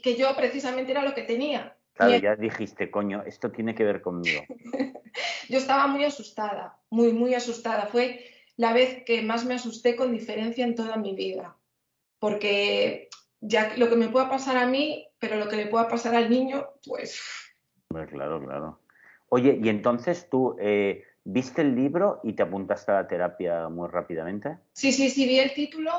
que 0.04 0.16
yo 0.16 0.36
precisamente 0.36 0.92
era 0.92 1.04
lo 1.04 1.16
que 1.16 1.24
tenía. 1.24 1.78
Claro, 2.06 2.22
ya 2.22 2.36
dijiste, 2.36 2.90
coño, 2.90 3.24
esto 3.26 3.52
tiene 3.52 3.76
que 3.76 3.84
ver 3.84 4.02
conmigo. 4.02 4.44
Yo 5.50 5.58
estaba 5.58 5.88
muy 5.88 6.04
asustada, 6.04 6.80
muy, 6.90 7.14
muy 7.14 7.34
asustada. 7.34 7.88
Fue 7.88 8.24
la 8.58 8.74
vez 8.74 9.04
que 9.06 9.22
más 9.22 9.46
me 9.46 9.56
asusté 9.56 9.96
con 9.96 10.12
diferencia 10.12 10.66
en 10.66 10.76
toda 10.76 10.98
mi 10.98 11.16
vida. 11.16 11.58
Porque 12.20 13.10
ya 13.40 13.76
lo 13.78 13.90
que 13.90 13.96
me 13.96 14.10
pueda 14.10 14.30
pasar 14.30 14.58
a 14.58 14.68
mí, 14.68 15.08
pero 15.20 15.36
lo 15.36 15.48
que 15.48 15.58
le 15.58 15.68
pueda 15.68 15.88
pasar 15.88 16.16
al 16.16 16.30
niño, 16.30 16.68
pues 16.86 17.22
claro, 18.10 18.44
claro. 18.44 18.80
Oye, 19.30 19.60
y 19.62 19.70
entonces 19.70 20.30
tú 20.30 20.56
eh, 20.60 21.04
viste 21.24 21.62
el 21.62 21.76
libro 21.76 22.20
y 22.24 22.34
te 22.34 22.44
apuntaste 22.44 22.92
a 22.92 22.96
la 22.96 23.08
terapia 23.08 23.70
muy 23.70 23.90
rápidamente. 23.90 24.58
Sí, 24.74 24.92
sí, 24.92 25.10
sí, 25.10 25.26
vi 25.26 25.40
el 25.40 25.54
título 25.54 25.92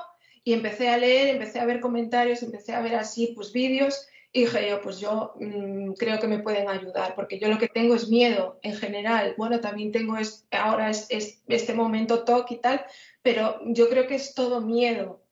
y 0.44 0.52
empecé 0.52 0.88
a 0.88 0.96
leer, 0.96 1.28
empecé 1.28 1.60
a 1.60 1.66
ver 1.66 1.80
comentarios, 1.80 2.42
empecé 2.42 2.74
a 2.74 2.82
ver 2.82 2.96
así, 2.96 3.32
pues 3.34 3.52
vídeos 3.52 4.06
y 4.34 4.40
dije 4.40 4.70
yo, 4.70 4.80
pues 4.80 4.98
yo 4.98 5.34
mm, 5.38 5.92
creo 5.92 6.18
que 6.18 6.26
me 6.26 6.38
pueden 6.38 6.68
ayudar, 6.68 7.14
porque 7.14 7.38
yo 7.38 7.48
lo 7.48 7.58
que 7.58 7.68
tengo 7.68 7.94
es 7.94 8.08
miedo 8.08 8.58
en 8.62 8.74
general. 8.74 9.34
Bueno, 9.36 9.60
también 9.60 9.92
tengo 9.92 10.16
es, 10.16 10.46
ahora 10.50 10.88
es, 10.88 11.06
este 11.10 11.74
momento 11.74 12.24
TOC 12.24 12.52
y 12.52 12.56
tal, 12.56 12.84
pero 13.22 13.60
yo 13.66 13.90
creo 13.90 14.06
que 14.06 14.14
es 14.14 14.34
todo 14.34 14.62
miedo. 14.62 15.22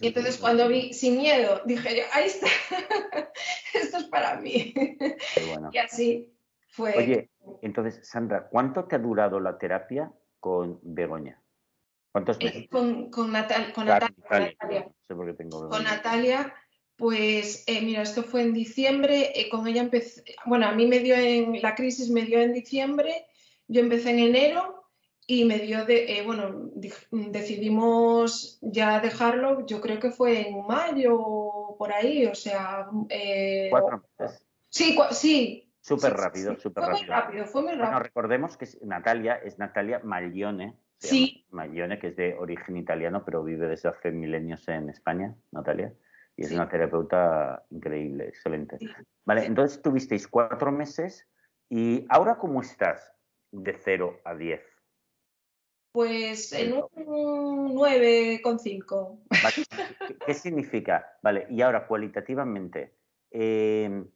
y 0.00 0.08
entonces 0.08 0.38
cuando 0.38 0.66
vi 0.66 0.92
sin 0.92 1.18
miedo, 1.18 1.62
dije 1.66 1.98
yo, 1.98 2.02
ahí 2.12 2.26
está, 2.26 2.46
esto 3.74 3.98
es 3.98 4.04
para 4.04 4.40
mí. 4.40 4.74
Y 5.72 5.78
así 5.78 6.34
fue. 6.70 6.96
Oye, 6.96 7.30
entonces, 7.62 8.00
Sandra, 8.02 8.48
¿cuánto 8.48 8.86
te 8.86 8.96
ha 8.96 8.98
durado 8.98 9.38
la 9.38 9.56
terapia 9.56 10.12
con 10.40 10.80
Begoña? 10.82 11.40
¿Cuántos 12.10 12.38
eh, 12.40 12.44
meses? 12.44 12.68
con, 12.70 13.08
con, 13.10 13.30
Natalia. 13.30 13.72
Con 13.72 13.86
Natalia 15.84 16.54
pues 16.98 17.62
eh, 17.68 17.80
mira, 17.80 18.02
esto 18.02 18.24
fue 18.24 18.42
en 18.42 18.52
diciembre, 18.52 19.30
eh, 19.40 19.48
con 19.48 19.66
ella 19.68 19.82
empecé, 19.82 20.24
bueno, 20.46 20.66
a 20.66 20.72
mí 20.72 20.86
me 20.86 20.98
dio 20.98 21.14
en, 21.14 21.62
la 21.62 21.76
crisis 21.76 22.10
me 22.10 22.22
dio 22.22 22.40
en 22.40 22.52
diciembre, 22.52 23.26
yo 23.68 23.80
empecé 23.80 24.10
en 24.10 24.18
enero 24.18 24.84
y 25.24 25.44
me 25.44 25.60
dio 25.60 25.84
de, 25.84 26.18
eh, 26.18 26.22
bueno, 26.26 26.72
decidimos 27.12 28.58
ya 28.62 28.98
dejarlo, 28.98 29.64
yo 29.64 29.80
creo 29.80 30.00
que 30.00 30.10
fue 30.10 30.48
en 30.48 30.66
mayo 30.66 31.76
por 31.78 31.92
ahí, 31.92 32.26
o 32.26 32.34
sea... 32.34 32.88
Cuatro 33.70 34.02
meses. 34.18 34.44
Sí, 34.68 34.98
sí. 35.12 35.72
Súper 35.80 36.14
rápido, 36.14 36.58
súper 36.58 36.82
rápido. 36.82 36.96
Fue 36.96 37.06
muy 37.06 37.08
rápido, 37.08 37.44
fue 37.46 37.62
muy 37.62 37.70
rápido. 37.72 37.86
Bueno, 37.86 38.00
recordemos 38.00 38.56
que 38.56 38.66
Natalia 38.82 39.34
es 39.36 39.58
Natalia 39.58 40.00
Maglione. 40.02 40.74
Sí. 40.98 41.46
Maglione, 41.50 42.00
que 42.00 42.08
es 42.08 42.16
de 42.16 42.34
origen 42.34 42.76
italiano, 42.76 43.24
pero 43.24 43.44
vive 43.44 43.68
desde 43.68 43.88
hace 43.88 44.10
milenios 44.10 44.66
en 44.66 44.90
España, 44.90 45.36
Natalia 45.52 45.94
y 46.38 46.44
es 46.44 46.52
una 46.52 46.68
terapeuta 46.68 47.64
increíble, 47.70 48.28
excelente. 48.28 48.78
Vale, 49.26 49.44
entonces 49.44 49.82
tuvisteis 49.82 50.28
cuatro 50.28 50.70
meses 50.70 51.26
y 51.68 52.06
ahora 52.08 52.38
cómo 52.38 52.62
estás 52.62 53.12
de 53.50 53.74
0 53.74 54.20
a 54.24 54.36
10? 54.36 54.62
Pues 55.90 56.52
en 56.52 56.74
un 56.74 57.74
9,5. 57.74 59.18
¿Qué, 60.06 60.16
¿Qué 60.26 60.34
significa? 60.34 61.18
Vale, 61.22 61.48
y 61.50 61.60
ahora 61.60 61.88
cualitativamente, 61.88 62.94
em, 63.32 64.08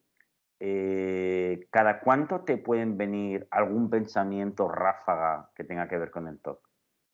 eh, 0.61 1.67
¿cada 1.71 1.99
cuánto 1.99 2.43
te 2.43 2.57
pueden 2.57 2.97
venir 2.97 3.49
algún 3.51 3.91
pensamiento 3.91 4.69
ráfaga 4.69 5.51
que 5.57 5.65
tenga 5.65 5.89
que 5.89 5.99
ver 5.99 6.13
con 6.13 6.29
el 6.29 6.39
TOC? 6.39 6.61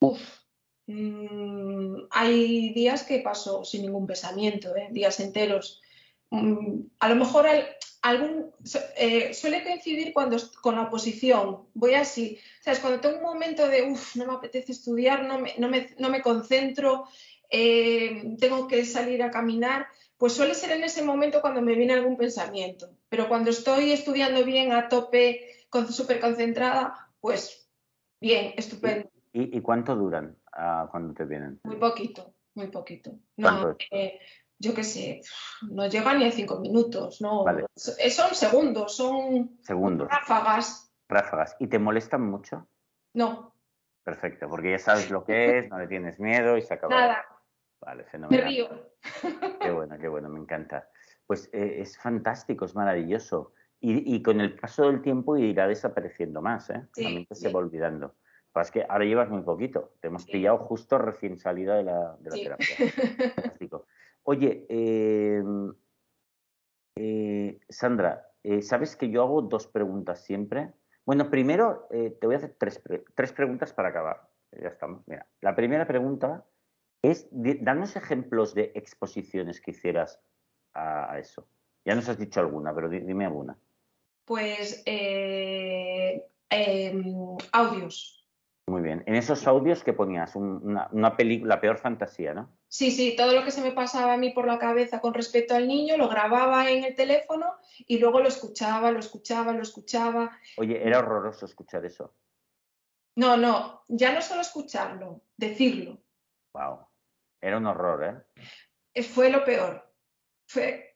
Uf, 0.00 0.20
Mm, 0.88 2.06
hay 2.10 2.72
días 2.72 3.02
que 3.04 3.20
paso 3.20 3.62
sin 3.62 3.82
ningún 3.82 4.06
pensamiento, 4.06 4.74
¿eh? 4.74 4.88
días 4.90 5.20
enteros. 5.20 5.82
Mm, 6.30 6.80
a 6.98 7.08
lo 7.10 7.14
mejor 7.14 7.46
algún, 8.00 8.52
eh, 8.96 9.34
suele 9.34 9.62
coincidir 9.64 10.14
cuando 10.14 10.38
con 10.62 10.76
la 10.76 10.84
oposición. 10.84 11.68
Voy 11.74 11.92
así, 11.92 12.38
¿sabes? 12.62 12.80
Cuando 12.80 13.00
tengo 13.00 13.18
un 13.18 13.22
momento 13.22 13.68
de, 13.68 13.82
uff, 13.82 14.16
no 14.16 14.26
me 14.26 14.32
apetece 14.32 14.72
estudiar, 14.72 15.24
no 15.24 15.38
me, 15.38 15.54
no 15.58 15.68
me, 15.68 15.90
no 15.98 16.08
me 16.08 16.22
concentro, 16.22 17.04
eh, 17.50 18.34
tengo 18.40 18.66
que 18.66 18.86
salir 18.86 19.22
a 19.22 19.30
caminar, 19.30 19.88
pues 20.16 20.32
suele 20.32 20.54
ser 20.54 20.70
en 20.72 20.84
ese 20.84 21.02
momento 21.02 21.42
cuando 21.42 21.60
me 21.60 21.74
viene 21.74 21.92
algún 21.92 22.16
pensamiento. 22.16 22.96
Pero 23.10 23.28
cuando 23.28 23.50
estoy 23.50 23.92
estudiando 23.92 24.42
bien, 24.42 24.72
a 24.72 24.88
tope, 24.88 25.66
súper 25.90 26.18
concentrada, 26.18 27.10
pues 27.20 27.68
bien, 28.20 28.54
estupendo. 28.56 29.10
¿Y, 29.32 29.60
cuánto 29.60 29.94
duran 29.94 30.36
ah, 30.52 30.88
cuando 30.90 31.14
te 31.14 31.24
vienen? 31.24 31.60
Muy 31.64 31.76
poquito, 31.76 32.34
muy 32.54 32.68
poquito. 32.68 33.12
No, 33.36 33.76
eh, 33.90 34.18
yo 34.58 34.74
qué 34.74 34.84
sé, 34.84 35.20
no 35.70 35.86
llega 35.86 36.14
ni 36.14 36.26
a 36.26 36.32
cinco 36.32 36.60
minutos, 36.60 37.20
no. 37.20 37.44
Eh, 37.48 38.10
son 38.10 38.34
segundos, 38.34 38.96
son 38.96 39.58
segundos. 39.62 40.08
ráfagas. 40.08 40.92
Ráfagas. 41.08 41.56
¿Y 41.60 41.68
te 41.68 41.78
molestan 41.78 42.22
mucho? 42.22 42.66
No. 43.14 43.54
Perfecto, 44.02 44.48
porque 44.48 44.72
ya 44.72 44.78
sabes 44.78 45.10
lo 45.10 45.24
que 45.24 45.58
es, 45.58 45.70
no 45.70 45.78
le 45.78 45.86
tienes 45.86 46.18
miedo 46.18 46.56
y 46.56 46.62
se 46.62 46.74
acaba. 46.74 46.94
Nada. 46.94 47.26
Vale, 47.80 48.04
fenomenal. 48.04 48.44
Me 48.44 48.50
río. 48.50 48.90
Qué 49.60 49.70
bueno, 49.70 49.96
qué 49.98 50.08
bueno, 50.08 50.28
me 50.28 50.40
encanta. 50.40 50.88
Pues 51.26 51.48
eh, 51.52 51.76
es 51.80 51.98
fantástico, 51.98 52.64
es 52.64 52.74
maravilloso. 52.74 53.52
Y, 53.80 54.20
con 54.24 54.40
el 54.40 54.58
paso 54.58 54.88
del 54.88 55.02
tiempo 55.02 55.36
irá 55.36 55.68
desapareciendo 55.68 56.42
más, 56.42 56.68
¿eh? 56.70 56.84
la 56.96 57.10
mente 57.10 57.36
se 57.36 57.52
va 57.52 57.60
olvidando 57.60 58.16
es 58.62 58.70
que 58.70 58.86
ahora 58.88 59.04
llevas 59.04 59.28
muy 59.30 59.42
poquito. 59.42 59.92
Te 60.00 60.08
hemos 60.08 60.26
pillado 60.26 60.58
justo 60.58 60.98
recién 60.98 61.38
salida 61.38 61.76
de 61.76 61.84
la, 61.84 62.16
de 62.20 62.30
la 62.30 62.36
terapia. 62.36 62.66
Fantástico. 63.34 63.86
Oye, 64.24 64.66
em, 64.68 65.72
eh, 66.96 67.58
Sandra, 67.68 68.30
eh, 68.42 68.60
¿sabes 68.60 68.96
que 68.96 69.08
yo 69.08 69.22
hago 69.22 69.40
dos 69.42 69.66
preguntas 69.66 70.24
siempre? 70.24 70.72
Bueno, 71.06 71.30
primero 71.30 71.86
eh, 71.90 72.10
te 72.20 72.26
voy 72.26 72.34
a 72.34 72.38
hacer 72.38 72.56
tres, 72.58 72.82
tres, 73.14 73.32
preguntas 73.32 73.72
para 73.72 73.88
acabar. 73.88 74.28
Ya 74.52 74.68
estamos. 74.68 75.02
Mira, 75.06 75.26
la 75.40 75.54
primera 75.54 75.86
pregunta 75.86 76.44
es, 77.00 77.28
danos 77.30 77.96
ejemplos 77.96 78.54
de 78.54 78.72
exposiciones 78.74 79.60
que 79.60 79.70
hicieras 79.70 80.20
a, 80.74 81.18
eso. 81.18 81.48
Ya 81.84 81.94
nos 81.94 82.08
has 82.08 82.18
dicho 82.18 82.40
alguna, 82.40 82.74
pero 82.74 82.88
dime 82.90 83.24
alguna. 83.24 83.56
Pues 84.26 84.82
em, 84.84 86.20
audios. 87.52 88.17
Muy 88.68 88.82
bien. 88.82 89.02
En 89.06 89.14
esos 89.14 89.46
audios 89.46 89.82
que 89.82 89.94
ponías 89.94 90.36
una, 90.36 91.16
película, 91.16 91.54
la 91.54 91.60
peor 91.60 91.78
fantasía, 91.78 92.34
¿no? 92.34 92.50
Sí, 92.68 92.90
sí, 92.90 93.16
todo 93.16 93.32
lo 93.32 93.42
que 93.42 93.50
se 93.50 93.62
me 93.62 93.72
pasaba 93.72 94.12
a 94.12 94.16
mí 94.18 94.30
por 94.30 94.46
la 94.46 94.58
cabeza 94.58 95.00
con 95.00 95.14
respecto 95.14 95.54
al 95.54 95.66
niño 95.66 95.96
lo 95.96 96.08
grababa 96.08 96.70
en 96.70 96.84
el 96.84 96.94
teléfono 96.94 97.54
y 97.86 97.98
luego 97.98 98.20
lo 98.20 98.28
escuchaba, 98.28 98.90
lo 98.90 98.98
escuchaba, 98.98 99.52
lo 99.52 99.62
escuchaba. 99.62 100.38
Oye, 100.58 100.86
era 100.86 100.98
horroroso 100.98 101.46
escuchar 101.46 101.86
eso. 101.86 102.14
No, 103.16 103.38
no, 103.38 103.84
ya 103.88 104.12
no 104.12 104.20
solo 104.20 104.42
escucharlo, 104.42 105.22
decirlo. 105.36 105.98
Wow, 106.52 106.86
era 107.40 107.56
un 107.56 107.66
horror, 107.66 108.04
¿eh? 108.04 108.42
eh 108.92 109.02
fue 109.02 109.30
lo 109.30 109.44
peor. 109.44 109.90
Fue. 110.46 110.94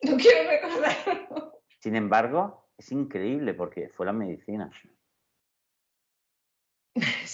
No 0.00 0.16
quiero 0.16 0.48
recordarlo. 0.48 1.60
Sin 1.80 1.96
embargo, 1.96 2.70
es 2.76 2.92
increíble 2.92 3.54
porque 3.54 3.88
fue 3.88 4.06
la 4.06 4.12
medicina. 4.12 4.70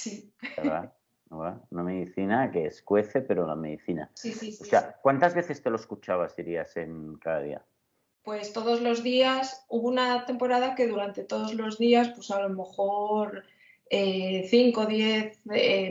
Sí. 0.05 0.33
¿Verdad? 0.57 0.93
Una 1.31 1.83
medicina 1.83 2.51
que 2.51 2.67
escuece, 2.67 3.23
pero 3.23 3.47
la 3.47 3.57
medicina. 3.57 4.11
Sí, 4.15 4.33
sí, 4.33 4.53
sí. 4.53 4.63
O 4.63 4.67
sea, 4.67 4.97
¿cuántas 5.03 5.35
veces 5.35 5.63
te 5.63 5.71
lo 5.71 5.77
escuchabas, 5.77 6.37
dirías, 6.37 6.77
en 6.77 7.17
cada 7.17 7.41
día? 7.41 7.65
Pues 8.23 8.53
todos 8.53 8.83
los 8.83 9.03
días. 9.03 9.65
Hubo 9.69 9.89
una 9.89 10.27
temporada 10.27 10.75
que 10.75 10.87
durante 10.87 11.25
todos 11.25 11.55
los 11.55 11.79
días, 11.79 12.11
pues 12.15 12.31
a 12.31 12.41
lo 12.41 12.51
mejor 12.51 13.45
5 13.91 14.81
o 14.81 14.87
10 14.87 15.41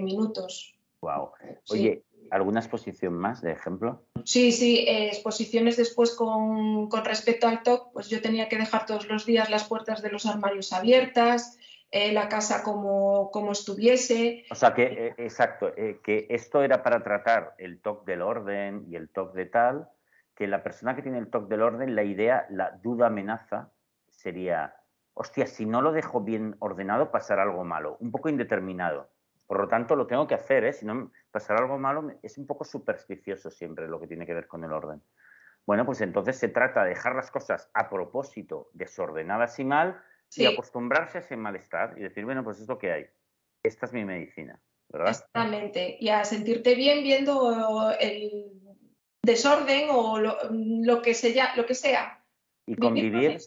minutos. 0.02 0.76
Wow. 1.02 1.32
Oye, 1.70 2.04
¿alguna 2.32 2.62
exposición 2.62 3.14
más 3.14 3.42
de 3.42 3.52
ejemplo? 3.52 4.06
Sí, 4.24 4.52
sí, 4.52 4.86
eh, 4.88 5.08
exposiciones 5.08 5.76
después 5.76 6.12
con, 6.16 6.88
con, 6.88 7.04
respecto 7.04 7.48
al 7.48 7.64
TOC, 7.64 7.92
pues 7.92 8.08
yo 8.08 8.22
tenía 8.22 8.48
que 8.48 8.58
dejar 8.58 8.86
todos 8.86 9.08
los 9.10 9.26
días 9.26 9.50
las 9.50 9.66
puertas 9.66 10.02
de 10.02 10.10
los 10.10 10.26
armarios 10.26 10.72
abiertas, 10.72 11.58
eh, 11.96 12.12
la 12.12 12.28
casa 12.28 12.64
como, 12.64 13.30
como, 13.30 13.52
estuviese. 13.52 14.46
O 14.50 14.56
sea, 14.56 14.74
que, 14.74 14.84
eh, 14.84 15.16
exacto, 15.20 15.72
eh, 15.78 16.00
que 16.04 16.26
esto 16.32 16.64
era 16.64 16.82
para 16.82 17.04
tratar 17.04 17.54
el 17.60 17.82
toque 17.82 18.12
del 18.12 18.24
orden 18.24 18.86
y 18.88 18.96
el 18.96 19.10
toque 19.10 19.38
de 19.38 19.46
tal, 19.46 19.90
que 20.34 20.48
la 20.48 20.64
persona 20.64 20.96
que 20.96 21.04
tiene 21.04 21.20
el 21.20 21.30
toque 21.30 21.50
del 21.50 21.62
orden, 21.62 21.96
la 21.96 22.02
idea, 22.02 22.48
la 22.50 22.72
duda 22.82 23.08
amenaza 23.08 23.70
sería, 24.10 24.76
hostia, 25.14 25.46
si 25.46 25.68
no 25.68 25.84
lo 25.84 25.92
dejo 25.92 26.22
bien 26.22 26.56
ordenado, 26.58 27.12
pasará 27.12 27.44
algo 27.44 27.64
malo, 27.64 27.98
un 28.00 28.10
poco 28.10 28.28
indeterminado. 28.28 29.12
Por 29.46 29.60
lo 29.60 29.68
tanto, 29.68 29.96
lo 29.96 30.08
tengo 30.08 30.26
que 30.26 30.34
hacer, 30.34 30.64
¿eh? 30.64 30.74
si 30.74 30.88
no 30.88 31.12
pasará 31.30 31.60
algo 31.60 31.78
malo, 31.78 32.12
es 32.24 32.40
un 32.40 32.48
poco 32.48 32.66
supersticioso 32.66 33.52
siempre 33.52 33.88
lo 33.88 34.00
que 34.00 34.08
tiene 34.08 34.26
que 34.26 34.34
ver 34.34 34.48
con 34.48 34.64
el 34.64 34.74
orden. 34.74 35.04
Bueno, 35.68 35.86
pues 35.86 36.02
entonces 36.02 36.38
se 36.38 36.48
trata 36.48 36.82
de 36.82 36.90
dejar 36.90 37.14
las 37.14 37.30
cosas 37.30 37.70
a 37.76 37.88
propósito 37.88 38.72
desordenadas 38.74 39.60
y 39.60 39.64
mal 39.64 40.02
y 40.36 40.46
acostumbrarse 40.46 41.18
a 41.18 41.22
ese 41.22 41.36
malestar 41.38 41.96
y 41.98 42.02
decir, 42.02 42.26
bueno, 42.26 42.44
pues 42.44 42.60
es 42.60 42.68
lo 42.68 42.78
que 42.78 42.92
hay. 42.92 43.06
Esta 43.64 43.86
es 43.86 43.94
mi 43.94 44.04
medicina, 44.06 44.60
¿verdad? 44.90 45.10
Exactamente. 45.10 45.98
Y 46.00 46.10
a 46.10 46.24
sentirte 46.26 46.76
bien 46.76 47.04
viendo 47.04 47.92
el 48.00 48.52
desorden 49.24 49.90
o 49.92 50.20
lo, 50.20 51.02
que, 51.02 51.14
sea, 51.14 51.56
lo 51.56 51.66
que 51.66 51.76
sea. 51.76 52.24
Y 52.66 52.76
convivir 52.76 53.38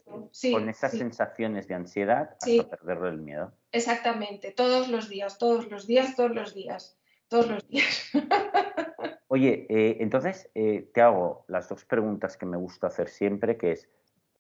con 0.52 0.69
esas 0.69 0.93
sensaciones 0.93 1.69
de 1.69 1.75
ansiedad 1.75 2.37
hasta 2.40 2.76
perder 2.76 3.12
el 3.12 3.19
miedo. 3.19 3.52
Exactamente, 3.73 4.52
todos 4.52 4.88
los 4.88 5.09
días, 5.09 5.38
todos 5.38 5.71
los 5.71 5.87
días, 5.87 6.16
todos 6.16 6.35
los 6.35 6.55
días, 6.55 6.99
todos 7.28 7.49
los 7.49 7.69
días. 7.69 8.11
Oye, 9.28 9.66
eh, 9.69 9.97
entonces 10.00 10.50
eh, 10.55 10.90
te 10.95 11.00
hago 11.00 11.45
las 11.49 11.69
dos 11.69 11.85
preguntas 11.85 12.37
que 12.37 12.47
me 12.47 12.57
gusta 12.57 12.87
hacer 12.87 13.09
siempre, 13.09 13.57
que 13.57 13.73
es, 13.73 13.88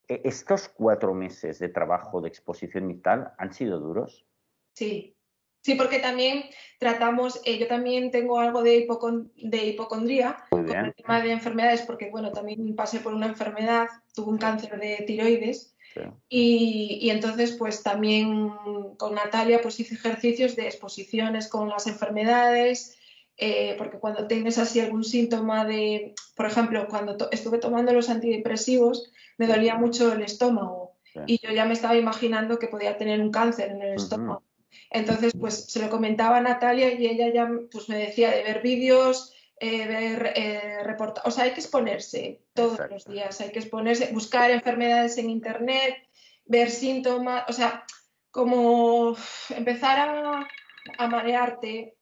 ¿estos 0.08 0.68
cuatro 0.68 1.14
meses 1.14 1.58
de 1.58 1.68
trabajo 1.68 2.20
de 2.20 2.28
exposición 2.28 2.88
vital 2.88 3.32
han 3.38 3.52
sido 3.52 3.80
duros? 3.80 4.26
Sí, 4.74 5.16
Sí, 5.66 5.74
porque 5.74 5.98
también 5.98 6.44
tratamos, 6.78 7.40
eh, 7.44 7.58
yo 7.58 7.66
también 7.66 8.12
tengo 8.12 8.38
algo 8.38 8.62
de, 8.62 8.86
de 9.34 9.66
hipocondría 9.66 10.36
con 10.48 10.70
el 10.70 10.94
tema 10.94 11.20
de 11.20 11.32
enfermedades, 11.32 11.82
porque 11.82 12.08
bueno, 12.08 12.30
también 12.30 12.76
pasé 12.76 13.00
por 13.00 13.12
una 13.12 13.26
enfermedad, 13.26 13.88
tuve 14.14 14.30
un 14.30 14.38
cáncer 14.38 14.78
de 14.78 15.02
tiroides 15.04 15.74
y, 16.28 17.10
entonces 17.10 17.56
pues 17.58 17.82
también 17.82 18.52
con 18.96 19.16
Natalia 19.16 19.60
pues 19.60 19.80
hice 19.80 19.96
ejercicios 19.96 20.54
de 20.54 20.66
exposiciones 20.66 21.48
con 21.48 21.68
las 21.68 21.88
enfermedades, 21.88 22.96
eh, 23.36 23.74
porque 23.76 23.98
cuando 23.98 24.28
tienes 24.28 24.58
así 24.58 24.78
algún 24.78 25.02
síntoma 25.02 25.64
de, 25.64 26.14
por 26.36 26.46
ejemplo, 26.46 26.86
cuando 26.88 27.16
estuve 27.32 27.58
tomando 27.58 27.92
los 27.92 28.08
antidepresivos 28.08 29.10
me 29.38 29.46
dolía 29.46 29.76
mucho 29.76 30.12
el 30.12 30.22
estómago 30.22 30.96
y 31.26 31.38
yo 31.40 31.50
ya 31.52 31.64
me 31.64 31.72
estaba 31.72 31.96
imaginando 31.96 32.58
que 32.58 32.68
podía 32.68 32.98
tener 32.98 33.20
un 33.20 33.30
cáncer 33.30 33.70
en 33.70 33.82
el 33.82 33.94
estómago. 33.94 34.42
Entonces, 34.90 35.32
pues 35.38 35.72
se 35.72 35.80
lo 35.80 35.88
comentaba 35.88 36.38
a 36.38 36.40
Natalia 36.42 36.92
y 36.92 37.06
ella 37.06 37.32
ya 37.32 37.50
pues, 37.70 37.88
me 37.88 37.96
decía 37.96 38.30
de 38.30 38.42
ver 38.42 38.60
vídeos, 38.60 39.32
eh, 39.58 39.86
ver 39.86 40.32
eh, 40.36 40.82
reportajes, 40.84 41.32
o 41.32 41.34
sea, 41.34 41.44
hay 41.44 41.52
que 41.52 41.60
exponerse 41.60 42.42
todos 42.52 42.78
los 42.90 43.06
días, 43.06 43.40
hay 43.40 43.50
que 43.50 43.60
exponerse, 43.60 44.12
buscar 44.12 44.50
enfermedades 44.50 45.16
en 45.16 45.30
internet, 45.30 45.96
ver 46.44 46.70
síntomas, 46.70 47.44
o 47.48 47.52
sea, 47.52 47.84
como 48.30 49.16
empezar 49.48 49.98
a, 49.98 50.48
a 50.98 51.08
marearte, 51.08 51.96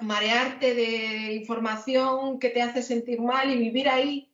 marearte 0.00 0.74
de 0.74 1.32
información 1.32 2.38
que 2.38 2.50
te 2.50 2.60
hace 2.60 2.82
sentir 2.82 3.22
mal 3.22 3.50
y 3.50 3.56
vivir 3.56 3.88
ahí 3.88 4.31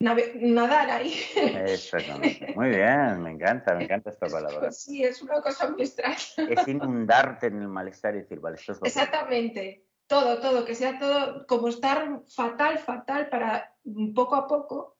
nadar 0.00 0.90
ahí. 0.90 1.14
Exactamente. 1.36 2.54
Muy 2.56 2.70
bien, 2.70 3.22
me 3.22 3.32
encanta, 3.32 3.74
me 3.74 3.84
encanta 3.84 4.10
esta 4.10 4.26
palabra. 4.26 4.72
Sí, 4.72 5.04
es 5.04 5.22
una 5.22 5.40
cosa 5.42 5.70
muy 5.70 5.82
extraña. 5.82 6.16
Es 6.48 6.66
inundarte 6.66 7.48
en 7.48 7.60
el 7.60 7.68
malestar 7.68 8.14
y 8.14 8.20
decir, 8.20 8.40
vale, 8.40 8.56
esto 8.56 8.72
es 8.72 8.80
lo 8.80 8.86
Exactamente. 8.86 9.86
Todo, 10.06 10.40
todo, 10.40 10.64
que 10.64 10.74
sea 10.74 10.98
todo 10.98 11.46
como 11.46 11.68
estar 11.68 12.22
fatal, 12.28 12.78
fatal 12.78 13.28
para 13.28 13.76
poco 14.14 14.34
a 14.34 14.48
poco 14.48 14.96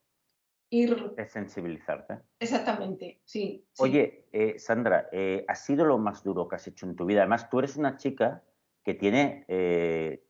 ir... 0.69 1.13
Es 1.17 1.31
sensibilizarte. 1.31 2.19
Exactamente, 2.39 3.21
sí. 3.25 3.67
Oye, 3.79 4.29
eh, 4.31 4.57
Sandra, 4.57 5.09
eh, 5.11 5.43
¿ha 5.47 5.55
sido 5.55 5.83
lo 5.83 5.97
más 5.97 6.23
duro 6.23 6.47
que 6.47 6.55
has 6.55 6.67
hecho 6.67 6.85
en 6.85 6.95
tu 6.95 7.05
vida? 7.05 7.21
Además, 7.21 7.49
tú 7.49 7.59
eres 7.59 7.75
una 7.75 7.97
chica 7.97 8.43
que 8.85 8.93
tiene, 8.93 9.43
eh, 9.49 10.23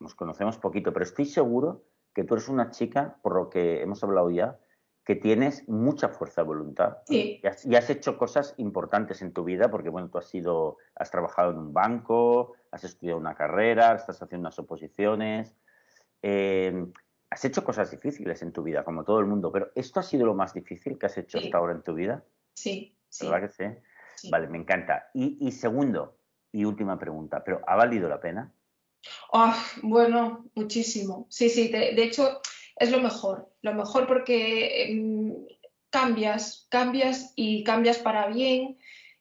nos 0.00 0.14
conocemos 0.14 0.56
poquito, 0.56 0.94
pero 0.94 1.04
estoy 1.04 1.26
seguro 1.26 1.84
que 2.14 2.24
tú 2.24 2.34
eres 2.34 2.48
una 2.48 2.70
chica, 2.70 3.18
por 3.22 3.34
lo 3.34 3.50
que 3.50 3.82
hemos 3.82 4.02
hablado 4.02 4.30
ya, 4.30 4.58
que 5.04 5.16
tienes 5.16 5.68
mucha 5.68 6.08
fuerza 6.08 6.42
de 6.42 6.46
voluntad 6.46 6.98
sí. 7.06 7.40
y, 7.42 7.74
has, 7.74 7.90
hecho 7.90 8.16
cosas 8.16 8.54
importantes 8.56 9.20
en 9.22 9.32
tu 9.32 9.42
vida, 9.42 9.70
porque 9.70 9.88
bueno, 9.88 10.08
tú 10.10 10.18
has 10.18 10.28
sido, 10.28 10.78
has 10.94 11.10
trabajado 11.10 11.50
en 11.50 11.58
un 11.58 11.72
banco, 11.72 12.54
has 12.70 12.84
estudiado 12.84 13.18
una 13.18 13.34
carrera, 13.34 13.94
estás 13.94 14.22
haciendo 14.22 14.46
unas 14.46 14.58
oposiciones, 14.58 15.56
eh, 16.22 16.86
has 17.30 17.44
hecho 17.44 17.64
cosas 17.64 17.90
difíciles 17.90 18.42
en 18.42 18.52
tu 18.52 18.62
vida, 18.62 18.84
como 18.84 19.02
todo 19.02 19.18
el 19.18 19.26
mundo, 19.26 19.50
pero 19.50 19.72
¿esto 19.74 19.98
ha 19.98 20.04
sido 20.04 20.24
lo 20.24 20.34
más 20.34 20.54
difícil 20.54 20.98
que 20.98 21.06
has 21.06 21.18
hecho 21.18 21.38
hasta 21.38 21.58
ahora 21.58 21.72
en 21.72 21.82
tu 21.82 21.94
vida? 21.94 22.22
Sí, 22.54 22.96
sí. 23.08 23.26
¿Verdad 23.28 23.48
que 23.48 23.80
sí? 24.20 24.30
Vale, 24.30 24.46
me 24.46 24.58
encanta. 24.58 25.10
y 25.14 25.50
segundo 25.50 26.16
y 26.52 26.64
última 26.64 26.98
pregunta, 26.98 27.42
¿pero 27.42 27.60
ha 27.66 27.74
valido 27.74 28.08
la 28.08 28.20
pena? 28.20 28.52
Oh, 29.34 29.54
bueno, 29.82 30.44
muchísimo. 30.54 31.26
Sí, 31.30 31.48
sí, 31.48 31.68
de, 31.68 32.02
hecho 32.02 32.42
es 32.76 32.90
lo 32.90 33.00
mejor, 33.00 33.50
lo 33.62 33.72
mejor 33.72 34.06
porque 34.06 34.84
em, 34.84 35.34
cambias, 35.88 36.66
cambias 36.68 37.32
y 37.34 37.64
cambias 37.64 37.96
para 37.96 38.26
bien 38.26 38.76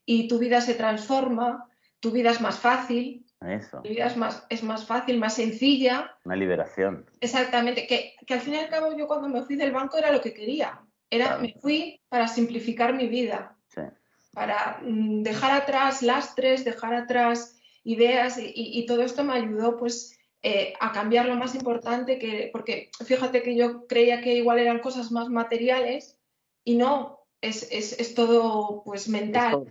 y 0.05 0.27
tu 0.27 0.37
vida 0.37 0.59
se 0.59 0.73
transforma, 0.73 1.65
tu 2.01 2.11
vida 2.11 2.31
es 2.31 2.41
más 2.41 2.59
fácil. 2.59 3.25
Eso. 3.39 3.79
Tu 3.83 3.89
vida 3.89 4.07
es 4.07 4.17
más, 4.17 4.45
es 4.49 4.63
más 4.63 4.85
fácil, 4.85 5.17
más 5.17 5.35
sencilla. 5.35 6.17
Una 6.25 6.35
liberación. 6.35 7.09
Exactamente, 7.21 7.87
que, 7.87 8.15
al 8.33 8.41
fin 8.41 8.55
y 8.55 8.57
al 8.57 8.69
cabo 8.69 8.93
yo 8.97 9.07
cuando 9.07 9.29
me 9.29 9.43
fui 9.43 9.55
del 9.55 9.71
banco 9.71 9.97
era 9.97 10.11
lo 10.11 10.19
que 10.19 10.33
quería. 10.33 10.81
Era, 11.09 11.37
Me 11.37 11.53
fui 11.61 12.01
para 12.09 12.27
simplificar 12.27 12.93
mi 12.93 13.07
vida, 13.07 13.55
sí. 13.67 13.81
para 14.33 14.79
mm, 14.81 15.23
dejar 15.23 15.51
atrás 15.51 16.01
lastres, 16.01 16.65
dejar 16.65 16.93
atrás 16.95 17.60
ideas 17.83 18.37
y, 18.37 18.85
todo 18.85 19.01
esto 19.01 19.23
me 19.23 19.33
ayudó 19.33 19.77
pues 19.77 20.17
eh, 20.43 20.73
a 20.79 20.91
cambiar 20.91 21.25
lo 21.25 21.35
más 21.35 21.55
importante 21.55 22.19
que, 22.19 22.49
porque 22.51 22.89
fíjate 23.05 23.43
que 23.43 23.55
yo 23.55 23.87
creía 23.87 24.21
que 24.21 24.35
igual 24.35 24.59
eran 24.59 24.79
cosas 24.79 25.11
más 25.11 25.29
materiales 25.29 26.17
y 26.63 26.75
no, 26.75 27.19
es, 27.41 27.67
es, 27.71 28.13
todo 28.13 28.83
pues 28.83 29.07
mental. 29.07 29.65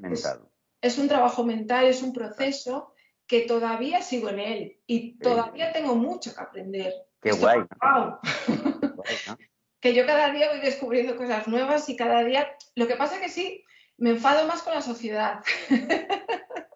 Es, 0.81 0.99
un 0.99 1.09
trabajo 1.09 1.45
mental, 1.45 1.87
es 1.87 2.03
un 2.03 2.13
proceso 2.13 2.93
que 3.27 3.43
todavía 3.43 4.03
sigo 4.03 4.29
en 4.29 4.41
él 4.41 4.81
y 4.87 5.19
todavía 5.19 5.73
tengo 5.73 5.95
mucho 5.95 6.35
que 6.35 6.41
aprender. 6.41 6.95
Qué 7.21 7.33
guay. 7.33 7.61
que 9.81 9.95
yo 9.95 10.05
cada 10.07 10.33
día 10.33 10.51
voy 10.51 10.61
descubriendo 10.61 11.17
cosas 11.17 11.47
nuevas 11.47 11.89
y 11.89 11.97
cada 11.97 12.25
día, 12.25 12.57
lo 12.75 12.89
que 12.89 12.97
pasa 12.97 13.21
que 13.21 13.29
sí, 13.29 13.65
me 13.99 14.11
enfado 14.11 14.47
más 14.49 14.63
con 14.63 14.75
la 14.75 14.83
sociedad. 14.83 15.43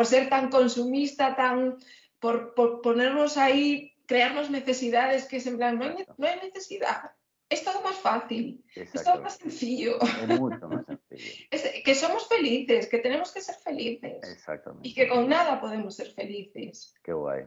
por 0.00 0.06
ser 0.06 0.30
tan 0.30 0.48
consumista, 0.48 1.36
tan 1.36 1.76
por, 2.20 2.54
ponernos 2.54 3.36
ahí, 3.36 3.92
crearnos 4.06 4.48
necesidades 4.48 5.26
que 5.26 5.36
es 5.36 5.46
en 5.46 5.58
plan, 5.58 5.78
no 5.78 5.84
hay, 5.84 6.40
necesidad. 6.42 7.12
Es 7.50 7.62
todo 7.64 7.82
más 7.82 7.96
fácil, 7.96 8.64
es 8.74 9.04
todo 9.04 9.20
más 9.20 9.36
sencillo. 9.36 10.00
Es 10.00 10.40
mucho 10.40 10.70
más 10.70 10.86
sencillo. 10.86 11.48
que 11.84 11.94
somos 11.94 12.26
felices, 12.28 12.86
que 12.88 13.00
tenemos 13.00 13.30
que 13.30 13.42
ser 13.42 13.56
felices. 13.56 14.26
Exactamente. 14.26 14.88
Y 14.88 14.94
que 14.94 15.06
con 15.06 15.28
nada 15.28 15.60
podemos 15.60 15.94
ser 15.94 16.10
felices. 16.12 16.94
Qué 17.02 17.12
guay. 17.12 17.44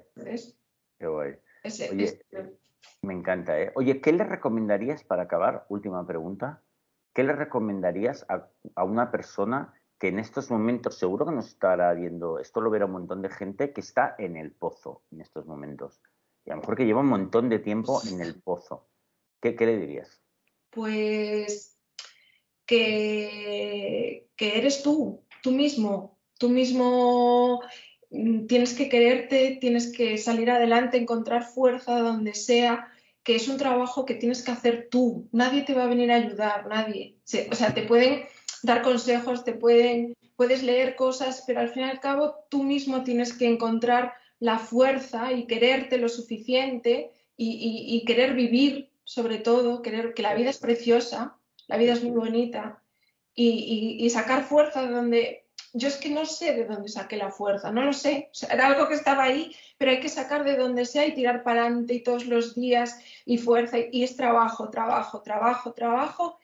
Qué 0.99 1.07
guay. 1.07 1.31
Oye, 1.89 2.19
me 3.01 3.15
encanta, 3.15 3.59
¿eh? 3.59 3.71
Oye, 3.73 3.99
¿qué 3.99 4.11
le 4.11 4.25
recomendarías 4.25 5.03
para 5.03 5.23
acabar? 5.23 5.65
Última 5.69 6.05
pregunta. 6.05 6.61
¿Qué 7.15 7.23
le 7.23 7.33
recomendarías 7.33 8.27
a, 8.29 8.47
a 8.75 8.83
una 8.83 9.09
persona 9.09 9.73
que 10.03 10.09
en 10.09 10.19
estos 10.19 10.51
momentos 10.51 10.97
seguro 10.97 11.25
que 11.25 11.31
nos 11.31 11.47
estará 11.47 11.93
viendo, 11.93 12.37
esto 12.37 12.59
lo 12.59 12.69
verá 12.69 12.87
un 12.87 12.91
montón 12.91 13.21
de 13.21 13.29
gente 13.29 13.71
que 13.71 13.79
está 13.79 14.15
en 14.19 14.35
el 14.35 14.51
pozo 14.51 15.01
en 15.13 15.21
estos 15.21 15.45
momentos. 15.45 16.01
Y 16.45 16.49
a 16.49 16.55
lo 16.55 16.59
mejor 16.59 16.75
que 16.75 16.85
lleva 16.85 16.99
un 16.99 17.07
montón 17.07 17.47
de 17.47 17.59
tiempo 17.59 18.01
en 18.11 18.19
el 18.19 18.35
pozo. 18.41 18.85
¿Qué, 19.39 19.55
le 19.57 19.77
dirías? 19.77 20.21
Pues 20.71 21.77
que, 22.65 24.27
que 24.35 24.57
eres 24.57 24.83
tú, 24.83 25.23
tú 25.41 25.51
mismo. 25.51 26.19
Tú 26.37 26.49
mismo 26.49 27.61
mm, 28.11 28.47
tienes 28.47 28.73
que 28.73 28.89
quererte, 28.89 29.57
tienes 29.61 29.89
que 29.89 30.17
salir 30.17 30.51
adelante, 30.51 30.97
encontrar 30.97 31.45
fuerza 31.45 31.99
donde 31.99 32.33
sea, 32.33 32.91
que 33.23 33.37
es 33.37 33.47
un 33.47 33.55
trabajo 33.55 34.03
que 34.03 34.15
tienes 34.15 34.43
que 34.43 34.51
hacer 34.51 34.89
tú. 34.91 35.29
Nadie 35.31 35.61
te 35.61 35.73
va 35.73 35.83
a 35.83 35.87
venir 35.87 36.11
a 36.11 36.15
ayudar, 36.15 36.67
nadie. 36.67 37.15
O 37.49 37.55
sea, 37.55 37.73
te 37.73 37.83
pueden 37.83 38.25
dar 38.63 38.81
consejos, 38.81 39.43
te 39.43 39.53
pueden, 39.53 40.15
puedes 40.35 40.63
leer 40.63 40.95
cosas, 40.95 41.43
pero 41.45 41.59
al 41.59 41.69
fin 41.69 41.83
y 41.83 41.89
al 41.89 41.99
cabo 41.99 42.35
tú 42.49 42.63
mismo 42.63 43.03
tienes 43.03 43.33
que 43.33 43.47
encontrar 43.47 44.13
la 44.39 44.57
fuerza 44.57 45.31
y 45.31 45.45
quererte 45.45 45.97
lo 45.97 46.09
suficiente 46.09 47.11
y, 47.35 48.03
querer 48.05 48.33
vivir, 48.33 48.89
sobre 49.03 49.37
todo, 49.37 49.81
querer 49.81 50.13
que 50.13 50.21
la 50.21 50.33
vida 50.33 50.49
es 50.49 50.59
preciosa, 50.59 51.37
la 51.67 51.77
vida 51.77 51.93
es 51.93 52.03
muy 52.03 52.11
bonita 52.11 52.81
y, 53.35 54.09
sacar 54.09 54.45
fuerza 54.45 54.83
de 54.83 54.93
donde 54.93 55.45
yo 55.73 55.87
es 55.87 55.97
que 55.97 56.09
no 56.09 56.25
sé 56.25 56.53
de 56.53 56.65
dónde 56.65 56.87
saqué 56.87 57.17
la 57.17 57.31
fuerza, 57.31 57.71
no 57.71 57.83
lo 57.83 57.93
sé, 57.93 58.29
era 58.49 58.67
algo 58.67 58.87
que 58.87 58.93
estaba 58.93 59.23
ahí, 59.23 59.55
pero 59.77 59.91
hay 59.91 59.99
que 59.99 60.09
sacar 60.09 60.43
de 60.43 60.55
donde 60.55 60.85
sea 60.85 61.07
y 61.07 61.15
tirar 61.15 61.43
para 61.43 61.61
adelante 61.61 61.95
y 61.95 62.03
todos 62.03 62.27
los 62.27 62.53
días 62.53 62.99
y 63.25 63.39
fuerza 63.39 63.77
y 63.91 64.03
es 64.03 64.15
trabajo, 64.15 64.69
trabajo, 64.69 65.21
trabajo, 65.21 65.73
trabajo 65.73 66.37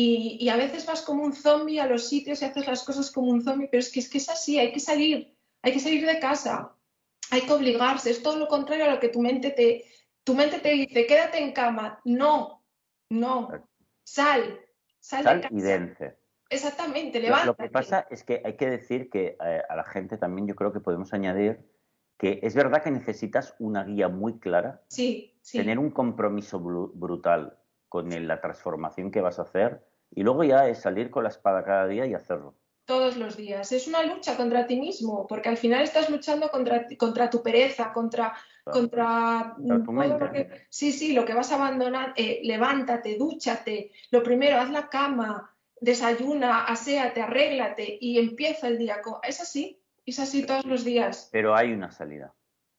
y, 0.00 0.48
a 0.48 0.56
veces 0.56 0.86
vas 0.86 1.02
como 1.02 1.24
un 1.24 1.32
zombie 1.32 1.80
a 1.80 1.86
los 1.86 2.08
sitios 2.08 2.40
y 2.40 2.44
haces 2.44 2.68
las 2.68 2.84
cosas 2.84 3.10
como 3.10 3.32
un 3.32 3.42
zombie, 3.42 3.66
pero 3.68 3.80
es 3.80 3.90
que, 3.90 3.98
es 3.98 4.08
que 4.08 4.18
es 4.18 4.28
así, 4.28 4.56
hay 4.56 4.70
que 4.70 4.78
salir, 4.78 5.36
hay 5.60 5.72
que 5.72 5.80
salir 5.80 6.06
de 6.06 6.20
casa, 6.20 6.72
hay 7.32 7.40
que 7.40 7.52
obligarse, 7.52 8.10
es 8.10 8.22
todo 8.22 8.38
lo 8.38 8.46
contrario 8.46 8.84
a 8.84 8.90
lo 8.90 9.00
que 9.00 9.08
tu 9.08 9.20
mente 9.20 9.50
te, 9.50 9.86
tu 10.22 10.34
mente 10.34 10.60
te 10.60 10.70
dice, 10.70 11.04
quédate 11.04 11.38
en 11.38 11.52
cama, 11.52 12.00
no, 12.04 12.64
no, 13.10 13.48
sal, 14.04 14.60
sal, 15.00 15.24
de 15.24 15.40
casa. 15.40 15.48
y 15.50 15.62
vence. 15.62 16.16
Exactamente, 16.48 17.18
levántate. 17.18 17.46
Lo, 17.46 17.56
que 17.56 17.68
pasa 17.68 18.06
es 18.08 18.22
que 18.22 18.40
hay 18.44 18.56
que 18.56 18.70
decir 18.70 19.10
que 19.10 19.36
eh, 19.44 19.62
a 19.68 19.74
la 19.74 19.84
gente 19.84 20.16
también 20.16 20.46
yo 20.46 20.54
creo 20.54 20.72
que 20.72 20.78
podemos 20.78 21.12
añadir 21.12 21.58
que 22.18 22.38
es 22.42 22.54
verdad 22.54 22.84
que 22.84 22.92
necesitas 22.92 23.56
una 23.58 23.82
guía 23.82 24.08
muy 24.08 24.38
clara, 24.38 24.80
sí, 24.88 25.36
sí. 25.42 25.58
tener 25.58 25.80
un 25.80 25.90
compromiso 25.90 26.60
brutal 26.60 27.58
con 27.88 28.28
la 28.28 28.40
transformación 28.40 29.10
que 29.10 29.20
vas 29.20 29.40
a 29.40 29.42
hacer 29.42 29.87
y 30.10 30.22
luego 30.22 30.44
ya 30.44 30.68
es 30.68 30.78
salir 30.78 31.10
con 31.10 31.22
la 31.22 31.30
espada 31.30 31.64
cada 31.64 31.86
día 31.86 32.06
y 32.06 32.14
hacerlo. 32.14 32.54
Todos 32.84 33.18
los 33.18 33.36
días. 33.36 33.70
Es 33.72 33.86
una 33.86 34.02
lucha 34.02 34.36
contra 34.36 34.66
ti 34.66 34.80
mismo, 34.80 35.26
porque 35.26 35.50
al 35.50 35.58
final 35.58 35.82
estás 35.82 36.08
luchando 36.08 36.48
contra, 36.48 36.86
contra 36.96 37.28
tu 37.28 37.42
pereza, 37.42 37.92
contra, 37.92 38.34
contra 38.64 39.56
Sí, 40.70 40.92
sí, 40.92 41.12
lo 41.12 41.26
que 41.26 41.34
vas 41.34 41.52
a 41.52 41.56
abandonar. 41.56 42.14
Eh, 42.16 42.40
levántate, 42.44 43.18
dúchate. 43.18 43.92
Lo 44.10 44.22
primero, 44.22 44.58
haz 44.58 44.70
la 44.70 44.88
cama, 44.88 45.54
desayuna, 45.80 46.64
aséate, 46.64 47.20
arréglate 47.20 47.98
y 48.00 48.18
empieza 48.18 48.68
el 48.68 48.78
día. 48.78 49.02
Es 49.22 49.40
así, 49.42 49.82
es 50.06 50.18
así 50.18 50.46
todos 50.46 50.64
los 50.64 50.84
días. 50.84 51.28
Pero 51.30 51.54
hay 51.54 51.72
una 51.72 51.90
salida. 51.90 52.34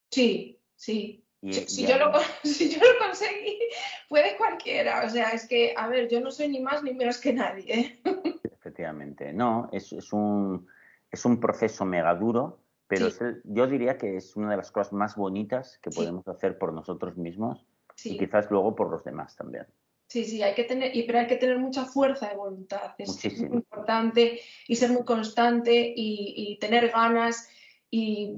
Sí, 0.09 0.59
sí. 0.75 1.23
Si, 1.41 1.85
yo 1.85 1.97
lo, 1.97 2.11
si, 2.43 2.69
yo 2.69 2.79
lo, 2.79 3.05
conseguí, 3.05 3.59
puede 4.07 4.37
cualquiera. 4.37 5.05
O 5.05 5.09
sea, 5.09 5.29
es 5.29 5.47
que, 5.47 5.73
a 5.75 5.87
ver, 5.87 6.07
yo 6.09 6.19
no 6.19 6.31
soy 6.31 6.49
ni 6.49 6.59
más 6.59 6.83
ni 6.83 6.93
menos 6.93 7.17
que 7.17 7.33
nadie. 7.33 7.73
¿eh? 7.73 8.01
Efectivamente. 8.43 9.33
No, 9.33 9.69
es, 9.71 9.91
es, 9.93 10.11
un, 10.13 10.67
es 11.11 11.25
un 11.25 11.39
proceso 11.39 11.85
mega 11.85 12.13
duro, 12.15 12.59
pero 12.87 13.07
yo 13.43 13.67
diría 13.67 13.97
que 13.97 14.17
es 14.17 14.35
una 14.35 14.51
de 14.51 14.57
las 14.57 14.71
cosas 14.71 14.93
más 14.93 15.15
bonitas 15.15 15.79
que 15.81 15.91
podemos 15.91 16.27
hacer 16.27 16.57
por 16.57 16.73
nosotros 16.73 17.17
mismos 17.17 17.65
y 18.03 18.17
quizás 18.17 18.49
luego 18.49 18.75
por 18.75 18.89
los 18.89 19.03
demás 19.03 19.35
también. 19.35 19.67
Sí, 20.09 20.25
sí, 20.25 20.41
hay 20.41 20.55
que 20.55 20.63
tener, 20.63 20.91
pero 21.05 21.19
hay 21.19 21.27
que 21.27 21.35
tener 21.35 21.59
mucha 21.59 21.85
fuerza 21.85 22.29
de 22.29 22.35
voluntad. 22.35 22.95
Es 22.97 23.23
muy 23.41 23.57
importante 23.57 24.41
y 24.67 24.75
ser 24.75 24.89
muy 24.89 25.03
constante 25.03 25.93
y, 25.95 26.57
tener 26.59 26.89
ganas 26.89 27.47
y 27.91 28.35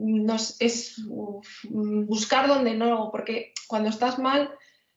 es 0.60 1.04
buscar 1.70 2.48
donde 2.48 2.74
no, 2.74 3.10
porque 3.12 3.54
cuando 3.68 3.90
estás 3.90 4.20
mal 4.20 4.52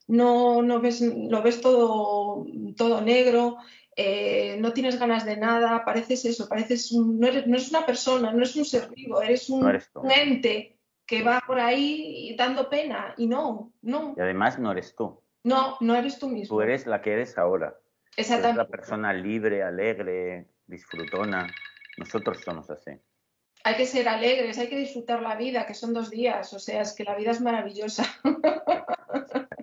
no, 0.06 0.62
no 0.62 0.80
ves, 0.80 1.00
lo 1.00 1.42
ves 1.42 1.60
todo, 1.60 2.46
todo 2.76 3.00
negro, 3.00 3.56
eh, 3.96 4.56
no 4.60 4.72
tienes 4.72 4.98
ganas 4.98 5.24
de 5.24 5.36
nada, 5.36 5.84
pareces 5.84 6.24
eso, 6.24 6.48
pareces 6.48 6.92
no, 6.92 7.26
eres, 7.26 7.46
no 7.46 7.54
eres 7.54 7.70
una 7.70 7.86
persona, 7.86 8.30
no 8.30 8.38
eres 8.38 8.56
un 8.56 8.64
ser 8.64 8.88
vivo, 8.90 9.22
eres 9.22 9.48
un, 9.48 9.64
un 9.64 10.10
ente 10.10 10.78
que 11.06 11.22
va 11.22 11.42
por 11.46 11.60
ahí 11.60 12.34
dando 12.36 12.68
pena 12.68 13.14
y 13.16 13.26
no, 13.26 13.72
no. 13.82 14.14
Y 14.16 14.20
además 14.20 14.58
no 14.58 14.72
eres 14.72 14.94
tú. 14.94 15.20
No, 15.42 15.76
no 15.80 15.94
eres 15.94 16.18
tú 16.18 16.28
mismo. 16.28 16.56
Tú 16.56 16.62
eres 16.62 16.86
la 16.86 17.02
que 17.02 17.12
eres 17.12 17.36
ahora. 17.36 17.78
Exactamente. 18.16 18.60
Eres 18.60 18.70
la 18.70 18.76
persona 18.76 19.12
libre, 19.12 19.62
alegre, 19.62 20.48
disfrutona. 20.66 21.46
Nosotros 21.98 22.40
somos 22.40 22.70
así. 22.70 22.92
Hay 23.66 23.76
que 23.76 23.86
ser 23.86 24.08
alegres, 24.08 24.58
hay 24.58 24.68
que 24.68 24.76
disfrutar 24.76 25.22
la 25.22 25.36
vida, 25.36 25.64
que 25.64 25.72
son 25.72 25.94
dos 25.94 26.10
días. 26.10 26.52
O 26.52 26.58
sea, 26.58 26.82
es 26.82 26.92
que 26.92 27.02
la 27.02 27.14
vida 27.16 27.30
es 27.30 27.40
maravillosa. 27.40 28.04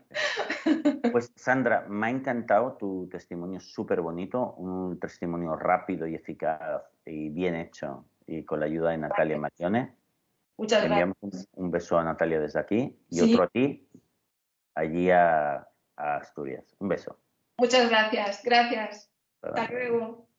Pues 1.12 1.32
Sandra, 1.36 1.86
me 1.90 2.08
ha 2.08 2.10
encantado 2.10 2.78
tu 2.78 3.10
testimonio 3.10 3.60
súper 3.60 4.00
bonito, 4.00 4.54
un 4.54 4.98
testimonio 4.98 5.58
rápido 5.58 6.08
y 6.08 6.16
eficaz 6.16 6.84
y 7.06 7.30
bien 7.30 7.56
hecho 7.56 8.06
y 8.26 8.46
con 8.46 8.62
la 8.62 8.68
ayuda 8.68 8.92
de 8.92 8.98
Natalia 9.00 9.38
Marione. 9.38 9.96
Muchas 10.58 10.84
gracias. 10.84 11.02
Enviamos 11.02 11.48
un, 11.54 11.72
beso 11.72 11.98
a 11.98 12.04
Natalia 12.04 12.40
desde 12.40 12.60
aquí 12.60 12.98
y 13.10 13.20
otro 13.20 13.44
a 13.44 13.48
ti, 13.50 13.90
allí 14.76 15.10
a, 15.12 15.68
Asturias. 15.98 16.76
Un 16.80 16.88
beso. 16.88 17.20
Muchas 17.58 17.90
gracias, 17.90 18.42
gracias. 18.44 19.12
Hasta 19.42 19.68
luego. 19.70 20.31